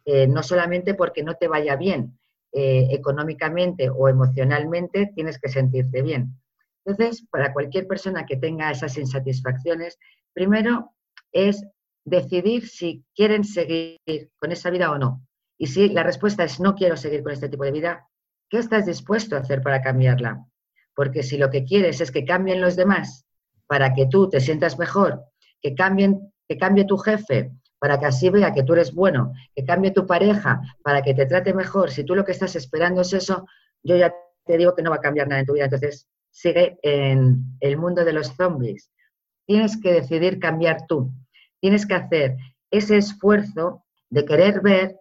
eh, 0.04 0.28
no 0.28 0.44
solamente 0.44 0.94
porque 0.94 1.24
no 1.24 1.36
te 1.36 1.48
vaya 1.48 1.76
bien 1.78 2.20
eh, 2.52 2.88
económicamente 2.92 3.90
o 3.90 4.10
emocionalmente, 4.10 5.12
tienes 5.16 5.40
que 5.40 5.50
sentirte 5.50 6.02
bien. 6.02 6.36
Entonces, 6.84 7.26
para 7.32 7.54
cualquier 7.54 7.88
persona 7.88 8.26
que 8.26 8.38
tenga 8.38 8.72
esas 8.72 8.98
insatisfacciones, 8.98 9.98
primero 10.34 10.94
es 11.32 11.66
decidir 12.04 12.68
si 12.68 13.04
quieren 13.16 13.44
seguir 13.44 14.00
con 14.38 14.52
esa 14.52 14.70
vida 14.70 14.92
o 14.92 14.98
no. 14.98 15.26
Y 15.58 15.68
si 15.68 15.90
la 15.90 16.04
respuesta 16.04 16.44
es 16.44 16.60
no 16.60 16.76
quiero 16.76 16.98
seguir 16.98 17.24
con 17.24 17.32
este 17.32 17.50
tipo 17.50 17.64
de 17.64 17.72
vida, 17.72 18.08
¿qué 18.50 18.58
estás 18.58 18.86
dispuesto 18.86 19.36
a 19.36 19.40
hacer 19.40 19.62
para 19.62 19.82
cambiarla? 19.82 20.46
Porque 20.94 21.24
si 21.24 21.38
lo 21.38 21.50
que 21.50 21.64
quieres 21.64 22.02
es 22.02 22.12
que 22.12 22.26
cambien 22.26 22.62
los 22.62 22.76
demás 22.76 23.26
para 23.68 23.94
que 23.94 24.08
tú 24.08 24.30
te 24.30 24.40
sientas 24.40 24.78
mejor, 24.78 25.24
que, 25.62 25.76
cambien, 25.76 26.34
que 26.48 26.58
cambie 26.58 26.86
tu 26.86 26.98
jefe 26.98 27.52
para 27.80 28.00
que 28.00 28.06
así 28.06 28.30
vea 28.30 28.54
que 28.54 28.64
tú 28.64 28.74
eres 28.74 28.94
bueno, 28.94 29.34
que 29.54 29.66
cambie 29.66 29.92
tu 29.92 30.08
pareja 30.08 30.62
para 30.84 31.02
que 31.02 31.14
te 31.14 31.26
trate 31.26 31.54
mejor, 31.54 31.92
si 31.92 32.04
tú 32.04 32.16
lo 32.16 32.24
que 32.24 32.32
estás 32.32 32.56
esperando 32.56 33.02
es 33.02 33.14
eso, 33.14 33.46
yo 33.84 33.96
ya 33.96 34.14
te 34.46 34.58
digo 34.58 34.76
que 34.76 34.82
no 34.82 34.92
va 34.92 34.98
a 34.98 35.02
cambiar 35.02 35.28
nada 35.28 35.42
en 35.42 35.46
tu 35.46 35.54
vida. 35.54 35.66
Entonces, 35.66 36.08
sigue 36.32 36.78
en 36.82 37.58
el 37.60 37.78
mundo 37.78 38.06
de 38.06 38.14
los 38.14 38.36
zombies. 38.36 38.92
Tienes 39.46 39.80
que 39.80 39.94
decidir 39.94 40.40
cambiar 40.40 40.86
tú. 40.88 41.12
Tienes 41.60 41.86
que 41.86 41.96
hacer 41.96 42.38
ese 42.72 42.98
esfuerzo 42.98 43.84
de 44.10 44.26
querer 44.26 44.62
ver 44.62 44.98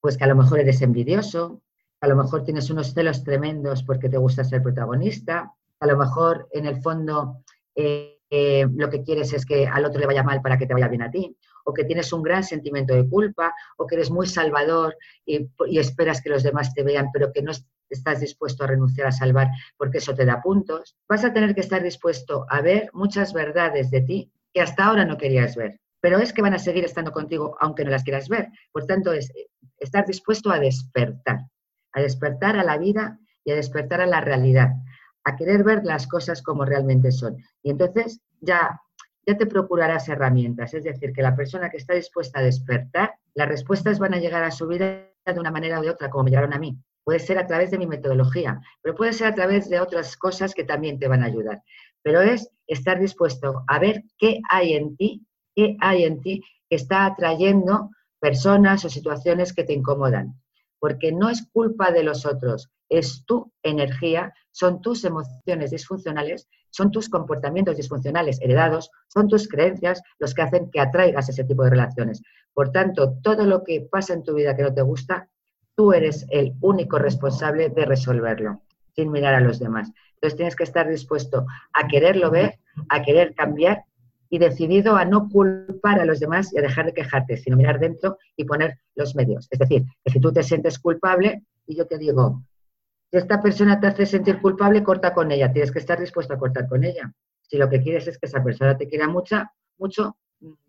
pues 0.00 0.16
que 0.16 0.24
a 0.24 0.28
lo 0.28 0.36
mejor 0.36 0.60
eres 0.60 0.82
envidioso, 0.82 1.62
a 2.00 2.06
lo 2.06 2.16
mejor 2.16 2.44
tienes 2.44 2.70
unos 2.70 2.94
celos 2.94 3.24
tremendos 3.24 3.82
porque 3.82 4.08
te 4.08 4.18
gusta 4.18 4.44
ser 4.44 4.62
protagonista, 4.62 5.52
a 5.80 5.86
lo 5.86 5.96
mejor 5.96 6.48
en 6.52 6.66
el 6.66 6.80
fondo 6.80 7.42
eh, 7.74 8.18
eh, 8.30 8.66
lo 8.74 8.90
que 8.90 9.02
quieres 9.02 9.32
es 9.32 9.46
que 9.46 9.66
al 9.66 9.84
otro 9.84 10.00
le 10.00 10.06
vaya 10.06 10.22
mal 10.22 10.42
para 10.42 10.58
que 10.58 10.66
te 10.66 10.74
vaya 10.74 10.88
bien 10.88 11.02
a 11.02 11.10
ti, 11.10 11.36
o 11.64 11.72
que 11.72 11.84
tienes 11.84 12.12
un 12.12 12.22
gran 12.22 12.44
sentimiento 12.44 12.94
de 12.94 13.08
culpa, 13.08 13.54
o 13.76 13.86
que 13.86 13.96
eres 13.96 14.10
muy 14.10 14.26
salvador 14.26 14.96
y, 15.24 15.48
y 15.66 15.78
esperas 15.78 16.20
que 16.20 16.30
los 16.30 16.42
demás 16.42 16.72
te 16.74 16.82
vean, 16.82 17.08
pero 17.12 17.32
que 17.32 17.42
no 17.42 17.52
estás 17.90 18.20
dispuesto 18.20 18.64
a 18.64 18.68
renunciar 18.68 19.06
a 19.06 19.12
salvar 19.12 19.48
porque 19.76 19.98
eso 19.98 20.14
te 20.14 20.24
da 20.24 20.42
puntos. 20.42 20.96
Vas 21.08 21.24
a 21.24 21.32
tener 21.32 21.54
que 21.54 21.60
estar 21.62 21.82
dispuesto 21.82 22.46
a 22.48 22.60
ver 22.60 22.90
muchas 22.92 23.32
verdades 23.32 23.90
de 23.90 24.02
ti 24.02 24.32
que 24.52 24.60
hasta 24.60 24.86
ahora 24.86 25.04
no 25.04 25.16
querías 25.16 25.56
ver 25.56 25.80
pero 26.00 26.18
es 26.18 26.32
que 26.32 26.42
van 26.42 26.54
a 26.54 26.58
seguir 26.58 26.84
estando 26.84 27.12
contigo 27.12 27.56
aunque 27.60 27.84
no 27.84 27.90
las 27.90 28.04
quieras 28.04 28.28
ver. 28.28 28.48
Por 28.72 28.86
tanto, 28.86 29.12
es 29.12 29.30
eh, 29.30 29.48
estar 29.78 30.06
dispuesto 30.06 30.50
a 30.50 30.58
despertar, 30.58 31.40
a 31.92 32.00
despertar 32.00 32.56
a 32.56 32.64
la 32.64 32.78
vida 32.78 33.18
y 33.44 33.52
a 33.52 33.56
despertar 33.56 34.00
a 34.00 34.06
la 34.06 34.20
realidad, 34.20 34.70
a 35.24 35.36
querer 35.36 35.64
ver 35.64 35.84
las 35.84 36.06
cosas 36.06 36.42
como 36.42 36.64
realmente 36.64 37.10
son. 37.10 37.36
Y 37.62 37.70
entonces 37.70 38.20
ya, 38.40 38.80
ya 39.26 39.36
te 39.36 39.46
procurarás 39.46 40.08
herramientas, 40.08 40.74
es 40.74 40.84
decir, 40.84 41.12
que 41.12 41.22
la 41.22 41.36
persona 41.36 41.70
que 41.70 41.78
está 41.78 41.94
dispuesta 41.94 42.40
a 42.40 42.42
despertar, 42.42 43.14
las 43.34 43.48
respuestas 43.48 43.98
van 43.98 44.14
a 44.14 44.18
llegar 44.18 44.42
a 44.42 44.50
su 44.50 44.66
vida 44.66 45.06
de 45.26 45.40
una 45.40 45.50
manera 45.50 45.78
o 45.78 45.82
de 45.82 45.90
otra, 45.90 46.10
como 46.10 46.24
me 46.24 46.30
llegaron 46.30 46.54
a 46.54 46.58
mí. 46.58 46.78
Puede 47.04 47.20
ser 47.20 47.38
a 47.38 47.46
través 47.46 47.70
de 47.70 47.78
mi 47.78 47.86
metodología, 47.86 48.60
pero 48.82 48.94
puede 48.94 49.14
ser 49.14 49.28
a 49.28 49.34
través 49.34 49.70
de 49.70 49.80
otras 49.80 50.16
cosas 50.16 50.54
que 50.54 50.64
también 50.64 50.98
te 50.98 51.08
van 51.08 51.22
a 51.22 51.26
ayudar. 51.26 51.62
Pero 52.02 52.20
es 52.20 52.50
estar 52.66 53.00
dispuesto 53.00 53.64
a 53.66 53.78
ver 53.78 54.02
qué 54.18 54.40
hay 54.50 54.74
en 54.74 54.96
ti 54.96 55.26
hay 55.80 56.04
en 56.04 56.20
ti 56.20 56.42
que 56.68 56.76
está 56.76 57.06
atrayendo 57.06 57.90
personas 58.20 58.84
o 58.84 58.88
situaciones 58.88 59.52
que 59.52 59.64
te 59.64 59.72
incomodan. 59.72 60.40
Porque 60.78 61.12
no 61.12 61.28
es 61.28 61.48
culpa 61.52 61.90
de 61.90 62.04
los 62.04 62.24
otros, 62.24 62.70
es 62.88 63.24
tu 63.24 63.52
energía, 63.62 64.32
son 64.52 64.80
tus 64.80 65.04
emociones 65.04 65.70
disfuncionales, 65.70 66.48
son 66.70 66.90
tus 66.90 67.08
comportamientos 67.08 67.76
disfuncionales 67.76 68.40
heredados, 68.40 68.90
son 69.08 69.28
tus 69.28 69.48
creencias 69.48 70.02
los 70.18 70.34
que 70.34 70.42
hacen 70.42 70.70
que 70.70 70.80
atraigas 70.80 71.28
ese 71.28 71.44
tipo 71.44 71.64
de 71.64 71.70
relaciones. 71.70 72.22
Por 72.54 72.70
tanto, 72.70 73.14
todo 73.22 73.44
lo 73.44 73.64
que 73.64 73.88
pasa 73.90 74.14
en 74.14 74.22
tu 74.22 74.34
vida 74.34 74.56
que 74.56 74.62
no 74.62 74.74
te 74.74 74.82
gusta, 74.82 75.28
tú 75.74 75.92
eres 75.92 76.26
el 76.30 76.54
único 76.60 76.98
responsable 76.98 77.68
de 77.70 77.84
resolverlo, 77.84 78.62
sin 78.94 79.10
mirar 79.10 79.34
a 79.34 79.40
los 79.40 79.58
demás. 79.58 79.92
Entonces 80.14 80.36
tienes 80.36 80.56
que 80.56 80.64
estar 80.64 80.88
dispuesto 80.88 81.46
a 81.72 81.86
quererlo 81.86 82.30
ver, 82.30 82.58
a 82.88 83.02
querer 83.02 83.34
cambiar 83.34 83.84
y 84.30 84.38
decidido 84.38 84.96
a 84.96 85.04
no 85.04 85.28
culpar 85.28 86.00
a 86.00 86.04
los 86.04 86.20
demás 86.20 86.52
y 86.52 86.58
a 86.58 86.62
dejar 86.62 86.86
de 86.86 86.94
quejarte, 86.94 87.36
sino 87.36 87.56
mirar 87.56 87.80
dentro 87.80 88.18
y 88.36 88.44
poner 88.44 88.78
los 88.94 89.14
medios. 89.14 89.48
Es 89.50 89.58
decir, 89.58 89.84
que 90.04 90.12
si 90.12 90.20
tú 90.20 90.32
te 90.32 90.42
sientes 90.42 90.78
culpable 90.78 91.44
y 91.66 91.76
yo 91.76 91.86
te 91.86 91.98
digo, 91.98 92.42
si 93.10 93.16
esta 93.16 93.40
persona 93.40 93.80
te 93.80 93.86
hace 93.86 94.06
sentir 94.06 94.40
culpable, 94.40 94.84
corta 94.84 95.14
con 95.14 95.32
ella, 95.32 95.52
tienes 95.52 95.72
que 95.72 95.78
estar 95.78 95.98
dispuesto 95.98 96.34
a 96.34 96.38
cortar 96.38 96.68
con 96.68 96.84
ella. 96.84 97.12
Si 97.42 97.56
lo 97.56 97.70
que 97.70 97.80
quieres 97.80 98.06
es 98.06 98.18
que 98.18 98.26
esa 98.26 98.44
persona 98.44 98.76
te 98.76 98.86
quiera 98.86 99.08
mucho, 99.08 99.42
mucho, 99.78 100.16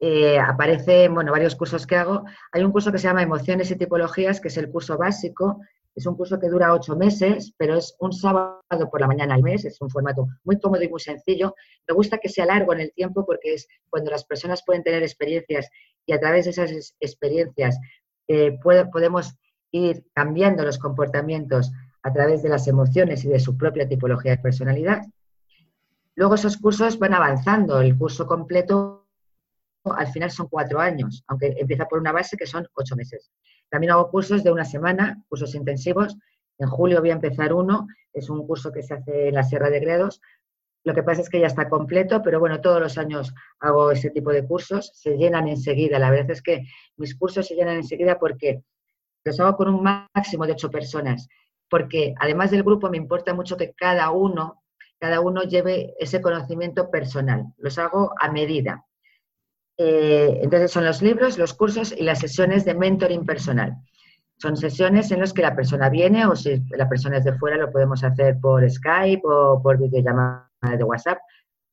eh, 0.00 0.38
aparecen 0.38 1.14
bueno, 1.14 1.32
varios 1.32 1.54
cursos 1.54 1.86
que 1.86 1.96
hago. 1.96 2.24
Hay 2.52 2.62
un 2.62 2.72
curso 2.72 2.90
que 2.90 2.98
se 2.98 3.06
llama 3.06 3.22
Emociones 3.22 3.70
y 3.70 3.76
Tipologías, 3.76 4.40
que 4.40 4.48
es 4.48 4.56
el 4.56 4.70
curso 4.70 4.96
básico. 4.96 5.60
Es 5.94 6.06
un 6.06 6.16
curso 6.16 6.40
que 6.40 6.48
dura 6.48 6.74
ocho 6.74 6.96
meses, 6.96 7.54
pero 7.56 7.76
es 7.76 7.94
un 8.00 8.12
sábado 8.12 8.90
por 8.90 9.00
la 9.00 9.06
mañana 9.06 9.34
al 9.34 9.42
mes. 9.42 9.64
Es 9.64 9.80
un 9.80 9.90
formato 9.90 10.26
muy 10.42 10.58
cómodo 10.58 10.82
y 10.82 10.88
muy 10.88 11.00
sencillo. 11.00 11.54
Me 11.86 11.94
gusta 11.94 12.18
que 12.18 12.28
sea 12.28 12.46
largo 12.46 12.72
en 12.72 12.80
el 12.80 12.92
tiempo 12.92 13.24
porque 13.24 13.54
es 13.54 13.68
cuando 13.88 14.10
las 14.10 14.24
personas 14.24 14.62
pueden 14.64 14.82
tener 14.82 15.02
experiencias 15.02 15.68
y 16.06 16.12
a 16.12 16.20
través 16.20 16.46
de 16.46 16.50
esas 16.50 16.96
experiencias 17.00 17.78
eh, 18.26 18.58
podemos 18.62 19.34
ir 19.70 20.04
cambiando 20.14 20.64
los 20.64 20.78
comportamientos 20.78 21.72
a 22.02 22.12
través 22.12 22.42
de 22.42 22.48
las 22.48 22.66
emociones 22.68 23.24
y 23.24 23.28
de 23.28 23.40
su 23.40 23.56
propia 23.56 23.88
tipología 23.88 24.32
de 24.32 24.38
personalidad. 24.38 25.02
Luego 26.16 26.34
esos 26.34 26.56
cursos 26.56 26.98
van 26.98 27.14
avanzando. 27.14 27.80
El 27.80 27.96
curso 27.96 28.26
completo 28.26 29.08
al 29.84 30.06
final 30.08 30.30
son 30.30 30.48
cuatro 30.48 30.80
años, 30.80 31.24
aunque 31.26 31.54
empieza 31.58 31.86
por 31.86 31.98
una 31.98 32.12
base 32.12 32.36
que 32.36 32.46
son 32.46 32.66
ocho 32.74 32.96
meses. 32.96 33.30
También 33.68 33.92
hago 33.92 34.10
cursos 34.10 34.42
de 34.42 34.50
una 34.50 34.64
semana, 34.64 35.22
cursos 35.28 35.54
intensivos. 35.54 36.16
En 36.58 36.68
julio 36.68 37.00
voy 37.00 37.10
a 37.10 37.14
empezar 37.14 37.52
uno, 37.52 37.86
es 38.12 38.30
un 38.30 38.46
curso 38.46 38.72
que 38.72 38.82
se 38.82 38.94
hace 38.94 39.28
en 39.28 39.34
la 39.34 39.42
Sierra 39.42 39.70
de 39.70 39.80
Gredos. 39.80 40.20
Lo 40.84 40.94
que 40.94 41.02
pasa 41.02 41.22
es 41.22 41.30
que 41.30 41.40
ya 41.40 41.46
está 41.46 41.68
completo, 41.68 42.22
pero 42.22 42.38
bueno, 42.38 42.60
todos 42.60 42.80
los 42.80 42.98
años 42.98 43.34
hago 43.58 43.90
ese 43.90 44.10
tipo 44.10 44.30
de 44.30 44.46
cursos, 44.46 44.92
se 44.94 45.16
llenan 45.16 45.48
enseguida. 45.48 45.98
La 45.98 46.10
verdad 46.10 46.30
es 46.30 46.42
que 46.42 46.66
mis 46.96 47.16
cursos 47.16 47.46
se 47.46 47.54
llenan 47.54 47.76
enseguida 47.76 48.18
porque 48.18 48.62
los 49.24 49.40
hago 49.40 49.56
con 49.56 49.68
un 49.68 49.82
máximo 49.82 50.46
de 50.46 50.52
ocho 50.52 50.70
personas, 50.70 51.26
porque 51.70 52.14
además 52.20 52.50
del 52.50 52.62
grupo 52.62 52.90
me 52.90 52.98
importa 52.98 53.32
mucho 53.32 53.56
que 53.56 53.72
cada 53.72 54.10
uno, 54.10 54.62
cada 55.04 55.20
uno 55.20 55.42
lleve 55.42 55.92
ese 55.98 56.22
conocimiento 56.22 56.90
personal. 56.90 57.52
Los 57.58 57.78
hago 57.78 58.14
a 58.18 58.32
medida. 58.32 58.86
Eh, 59.76 60.38
entonces 60.40 60.70
son 60.70 60.86
los 60.86 61.02
libros, 61.02 61.36
los 61.36 61.52
cursos 61.52 61.92
y 61.92 62.04
las 62.04 62.20
sesiones 62.20 62.64
de 62.64 62.72
mentoring 62.72 63.26
personal. 63.26 63.76
Son 64.38 64.56
sesiones 64.56 65.10
en 65.10 65.20
las 65.20 65.34
que 65.34 65.42
la 65.42 65.54
persona 65.54 65.90
viene 65.90 66.24
o 66.24 66.34
si 66.34 66.64
la 66.70 66.88
persona 66.88 67.18
es 67.18 67.24
de 67.24 67.34
fuera 67.34 67.58
lo 67.58 67.70
podemos 67.70 68.02
hacer 68.02 68.40
por 68.40 68.66
Skype 68.66 69.20
o 69.24 69.60
por 69.62 69.76
videollamada 69.76 70.48
de 70.62 70.84
WhatsApp, 70.84 71.18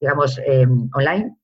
digamos, 0.02 0.38
eh, 0.40 0.68
online. 0.94 1.38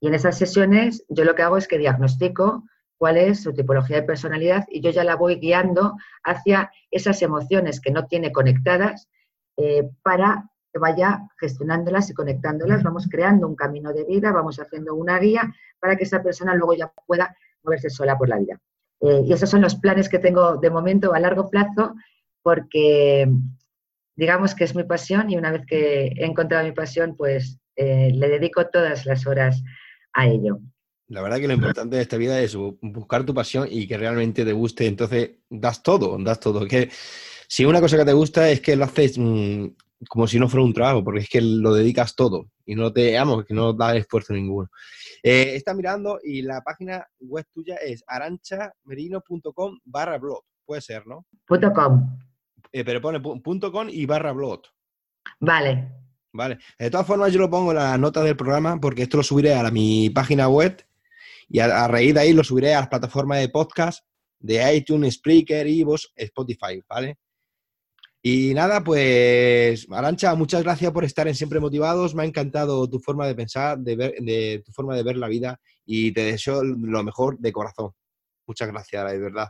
Y 0.00 0.08
en 0.08 0.14
esas 0.14 0.36
sesiones 0.36 1.06
yo 1.08 1.24
lo 1.24 1.34
que 1.34 1.40
hago 1.40 1.56
es 1.56 1.66
que 1.66 1.78
diagnostico 1.78 2.64
cuál 2.98 3.16
es 3.16 3.42
su 3.42 3.54
tipología 3.54 3.96
de 3.96 4.06
personalidad 4.06 4.66
y 4.68 4.82
yo 4.82 4.90
ya 4.90 5.04
la 5.04 5.16
voy 5.16 5.36
guiando 5.36 5.96
hacia 6.22 6.70
esas 6.90 7.22
emociones 7.22 7.80
que 7.80 7.92
no 7.92 8.08
tiene 8.08 8.30
conectadas 8.30 9.08
eh, 9.56 9.88
para 10.02 10.50
que 10.74 10.80
vaya 10.80 11.20
gestionándolas 11.38 12.10
y 12.10 12.14
conectándolas, 12.14 12.82
vamos 12.82 13.06
creando 13.08 13.46
un 13.46 13.54
camino 13.54 13.92
de 13.92 14.02
vida, 14.04 14.32
vamos 14.32 14.58
haciendo 14.58 14.96
una 14.96 15.20
guía 15.20 15.54
para 15.78 15.94
que 15.94 16.02
esa 16.02 16.20
persona 16.20 16.52
luego 16.56 16.74
ya 16.74 16.92
pueda 17.06 17.36
moverse 17.62 17.90
sola 17.90 18.18
por 18.18 18.28
la 18.28 18.38
vida. 18.38 18.60
Eh, 19.00 19.22
y 19.24 19.32
esos 19.32 19.48
son 19.48 19.60
los 19.60 19.76
planes 19.76 20.08
que 20.08 20.18
tengo 20.18 20.56
de 20.56 20.70
momento 20.70 21.14
a 21.14 21.20
largo 21.20 21.48
plazo, 21.48 21.94
porque 22.42 23.30
digamos 24.16 24.56
que 24.56 24.64
es 24.64 24.74
mi 24.74 24.82
pasión 24.82 25.30
y 25.30 25.36
una 25.36 25.52
vez 25.52 25.62
que 25.64 26.06
he 26.06 26.26
encontrado 26.26 26.64
mi 26.64 26.72
pasión, 26.72 27.14
pues 27.16 27.60
eh, 27.76 28.10
le 28.12 28.28
dedico 28.28 28.66
todas 28.66 29.06
las 29.06 29.28
horas 29.28 29.62
a 30.12 30.26
ello. 30.26 30.58
La 31.06 31.22
verdad 31.22 31.38
que 31.38 31.46
lo 31.46 31.54
importante 31.54 31.94
de 31.94 32.02
esta 32.02 32.16
vida 32.16 32.40
es 32.40 32.56
buscar 32.56 33.24
tu 33.24 33.32
pasión 33.32 33.68
y 33.70 33.86
que 33.86 33.96
realmente 33.96 34.44
te 34.44 34.52
guste, 34.52 34.88
entonces 34.88 35.36
das 35.48 35.84
todo, 35.84 36.16
das 36.18 36.40
todo. 36.40 36.66
Que 36.66 36.90
si 37.46 37.64
una 37.64 37.80
cosa 37.80 37.96
que 37.96 38.04
te 38.04 38.12
gusta 38.12 38.50
es 38.50 38.60
que 38.60 38.74
lo 38.74 38.86
haces 38.86 39.18
mm, 39.18 39.66
como 40.08 40.26
si 40.26 40.38
no 40.38 40.48
fuera 40.48 40.64
un 40.64 40.74
trabajo, 40.74 41.02
porque 41.04 41.20
es 41.20 41.28
que 41.28 41.40
lo 41.40 41.74
dedicas 41.74 42.14
todo 42.14 42.50
y 42.66 42.74
no 42.74 42.92
te, 42.92 43.16
amo, 43.16 43.44
que 43.44 43.54
no 43.54 43.72
da 43.72 43.96
esfuerzo 43.96 44.32
ninguno. 44.32 44.68
Eh, 45.22 45.54
está 45.54 45.74
mirando 45.74 46.18
y 46.22 46.42
la 46.42 46.60
página 46.62 47.06
web 47.20 47.46
tuya 47.52 47.76
es 47.76 48.04
aranchamerino.com 48.06 49.78
barra 49.84 50.18
blog, 50.18 50.42
puede 50.64 50.80
ser, 50.80 51.06
¿no? 51.06 51.26
Punto 51.46 51.72
.com. 51.72 52.18
Eh, 52.72 52.84
pero 52.84 53.00
pone 53.00 53.20
punto 53.20 53.70
.com 53.70 53.88
y 53.88 54.04
barra 54.06 54.32
blog. 54.32 54.62
Vale. 55.40 55.88
Vale. 56.32 56.58
De 56.78 56.90
todas 56.90 57.06
formas, 57.06 57.32
yo 57.32 57.38
lo 57.38 57.48
pongo 57.48 57.70
en 57.70 57.76
la 57.76 57.96
nota 57.96 58.20
del 58.22 58.36
programa 58.36 58.80
porque 58.80 59.02
esto 59.02 59.18
lo 59.18 59.22
subiré 59.22 59.54
a 59.54 59.70
mi 59.70 60.10
página 60.10 60.48
web 60.48 60.84
y 61.48 61.60
a, 61.60 61.86
raíz 61.86 62.12
de 62.12 62.20
ahí 62.20 62.32
lo 62.32 62.42
subiré 62.42 62.74
a 62.74 62.80
las 62.80 62.88
plataformas 62.88 63.38
de 63.38 63.48
podcast 63.48 64.04
de 64.40 64.76
iTunes, 64.76 65.14
Spreaker, 65.14 65.66
Vos, 65.84 66.12
Spotify, 66.16 66.82
¿vale? 66.88 67.18
Y 68.26 68.54
nada, 68.54 68.82
pues 68.82 69.86
Arancha, 69.90 70.34
muchas 70.34 70.62
gracias 70.62 70.90
por 70.92 71.04
estar 71.04 71.28
en 71.28 71.34
Siempre 71.34 71.60
Motivados. 71.60 72.14
Me 72.14 72.22
ha 72.22 72.26
encantado 72.26 72.88
tu 72.88 72.98
forma 72.98 73.26
de 73.26 73.34
pensar, 73.34 73.76
de, 73.78 73.96
ver, 73.96 74.14
de 74.18 74.62
tu 74.64 74.72
forma 74.72 74.96
de 74.96 75.02
ver 75.02 75.18
la 75.18 75.28
vida 75.28 75.60
y 75.84 76.10
te 76.10 76.24
deseo 76.24 76.64
lo 76.64 77.04
mejor 77.04 77.38
de 77.38 77.52
corazón. 77.52 77.90
Muchas 78.46 78.68
gracias, 78.68 79.12
de 79.12 79.18
verdad. 79.18 79.48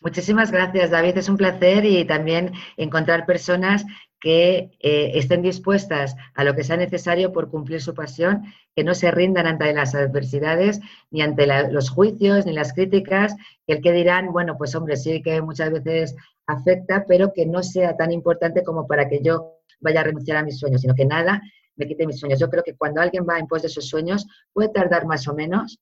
Muchísimas 0.00 0.50
gracias, 0.50 0.90
David. 0.90 1.18
Es 1.18 1.28
un 1.28 1.36
placer 1.36 1.84
y 1.84 2.04
también 2.04 2.52
encontrar 2.76 3.26
personas 3.26 3.84
que 4.20 4.70
eh, 4.80 5.12
estén 5.14 5.42
dispuestas 5.42 6.16
a 6.34 6.44
lo 6.44 6.54
que 6.54 6.64
sea 6.64 6.76
necesario 6.76 7.32
por 7.32 7.50
cumplir 7.50 7.80
su 7.80 7.94
pasión, 7.94 8.44
que 8.74 8.84
no 8.84 8.94
se 8.94 9.10
rindan 9.10 9.46
ante 9.46 9.72
las 9.72 9.94
adversidades, 9.94 10.80
ni 11.10 11.22
ante 11.22 11.46
los 11.70 11.90
juicios, 11.90 12.46
ni 12.46 12.52
las 12.52 12.72
críticas, 12.72 13.34
que 13.66 13.74
el 13.74 13.82
que 13.82 13.92
dirán, 13.92 14.32
bueno, 14.32 14.56
pues 14.58 14.74
hombre, 14.74 14.96
sí 14.96 15.22
que 15.22 15.40
muchas 15.42 15.70
veces 15.70 16.16
afecta, 16.46 17.04
pero 17.06 17.32
que 17.32 17.46
no 17.46 17.62
sea 17.62 17.96
tan 17.96 18.12
importante 18.12 18.64
como 18.64 18.86
para 18.86 19.08
que 19.08 19.20
yo 19.22 19.60
vaya 19.80 20.00
a 20.00 20.04
renunciar 20.04 20.38
a 20.38 20.42
mis 20.42 20.58
sueños, 20.58 20.80
sino 20.80 20.94
que 20.94 21.04
nada 21.04 21.42
me 21.76 21.86
quite 21.86 22.06
mis 22.06 22.18
sueños. 22.18 22.40
Yo 22.40 22.48
creo 22.48 22.62
que 22.62 22.74
cuando 22.74 23.00
alguien 23.00 23.26
va 23.28 23.38
en 23.38 23.46
pos 23.46 23.62
de 23.62 23.68
sus 23.68 23.88
sueños, 23.88 24.26
puede 24.52 24.70
tardar 24.70 25.06
más 25.06 25.28
o 25.28 25.34
menos, 25.34 25.78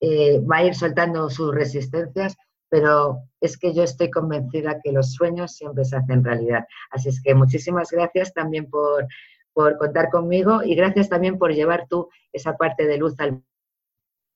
eh, 0.00 0.40
va 0.40 0.58
a 0.58 0.64
ir 0.64 0.74
soltando 0.74 1.30
sus 1.30 1.54
resistencias, 1.54 2.36
pero 2.68 3.18
es 3.40 3.58
que 3.58 3.74
yo 3.74 3.82
estoy 3.82 4.10
convencida 4.10 4.80
que 4.82 4.92
los 4.92 5.12
sueños 5.12 5.56
siempre 5.56 5.84
se 5.84 5.96
hacen 5.96 6.24
realidad. 6.24 6.64
Así 6.90 7.08
es 7.08 7.22
que 7.22 7.34
muchísimas 7.34 7.90
gracias 7.90 8.32
también 8.34 8.68
por, 8.68 9.06
por 9.52 9.78
contar 9.78 10.10
conmigo 10.10 10.62
y 10.62 10.74
gracias 10.74 11.08
también 11.08 11.38
por 11.38 11.52
llevar 11.52 11.86
tú 11.88 12.08
esa 12.32 12.56
parte 12.56 12.86
de 12.86 12.98
luz 12.98 13.14
al 13.18 13.42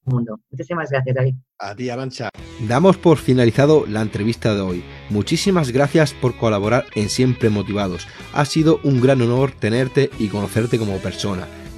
mundo. 0.05 0.41
Muchísimas 0.51 0.91
gracias, 0.91 1.15
David. 1.15 1.35
A 1.59 1.75
ti, 1.75 1.91
Arancha. 1.91 2.31
Damos 2.67 2.97
por 2.97 3.19
finalizado 3.19 3.85
la 3.87 4.03
entrevista 4.03 4.55
de 4.55 4.61
hoy. 4.61 4.85
Muchísimas 5.09 5.73
gracias 5.73 6.15
por 6.15 6.37
colaborar 6.37 6.85
en 6.95 7.09
Siempre 7.09 7.51
Motivados. 7.51 8.07
Ha 8.33 8.45
sido 8.45 8.81
un 8.85 9.01
gran 9.01 9.21
honor 9.23 9.53
tenerte 9.53 10.11
y 10.19 10.29
conocerte 10.29 10.79
como 10.79 10.99
persona. 10.99 11.47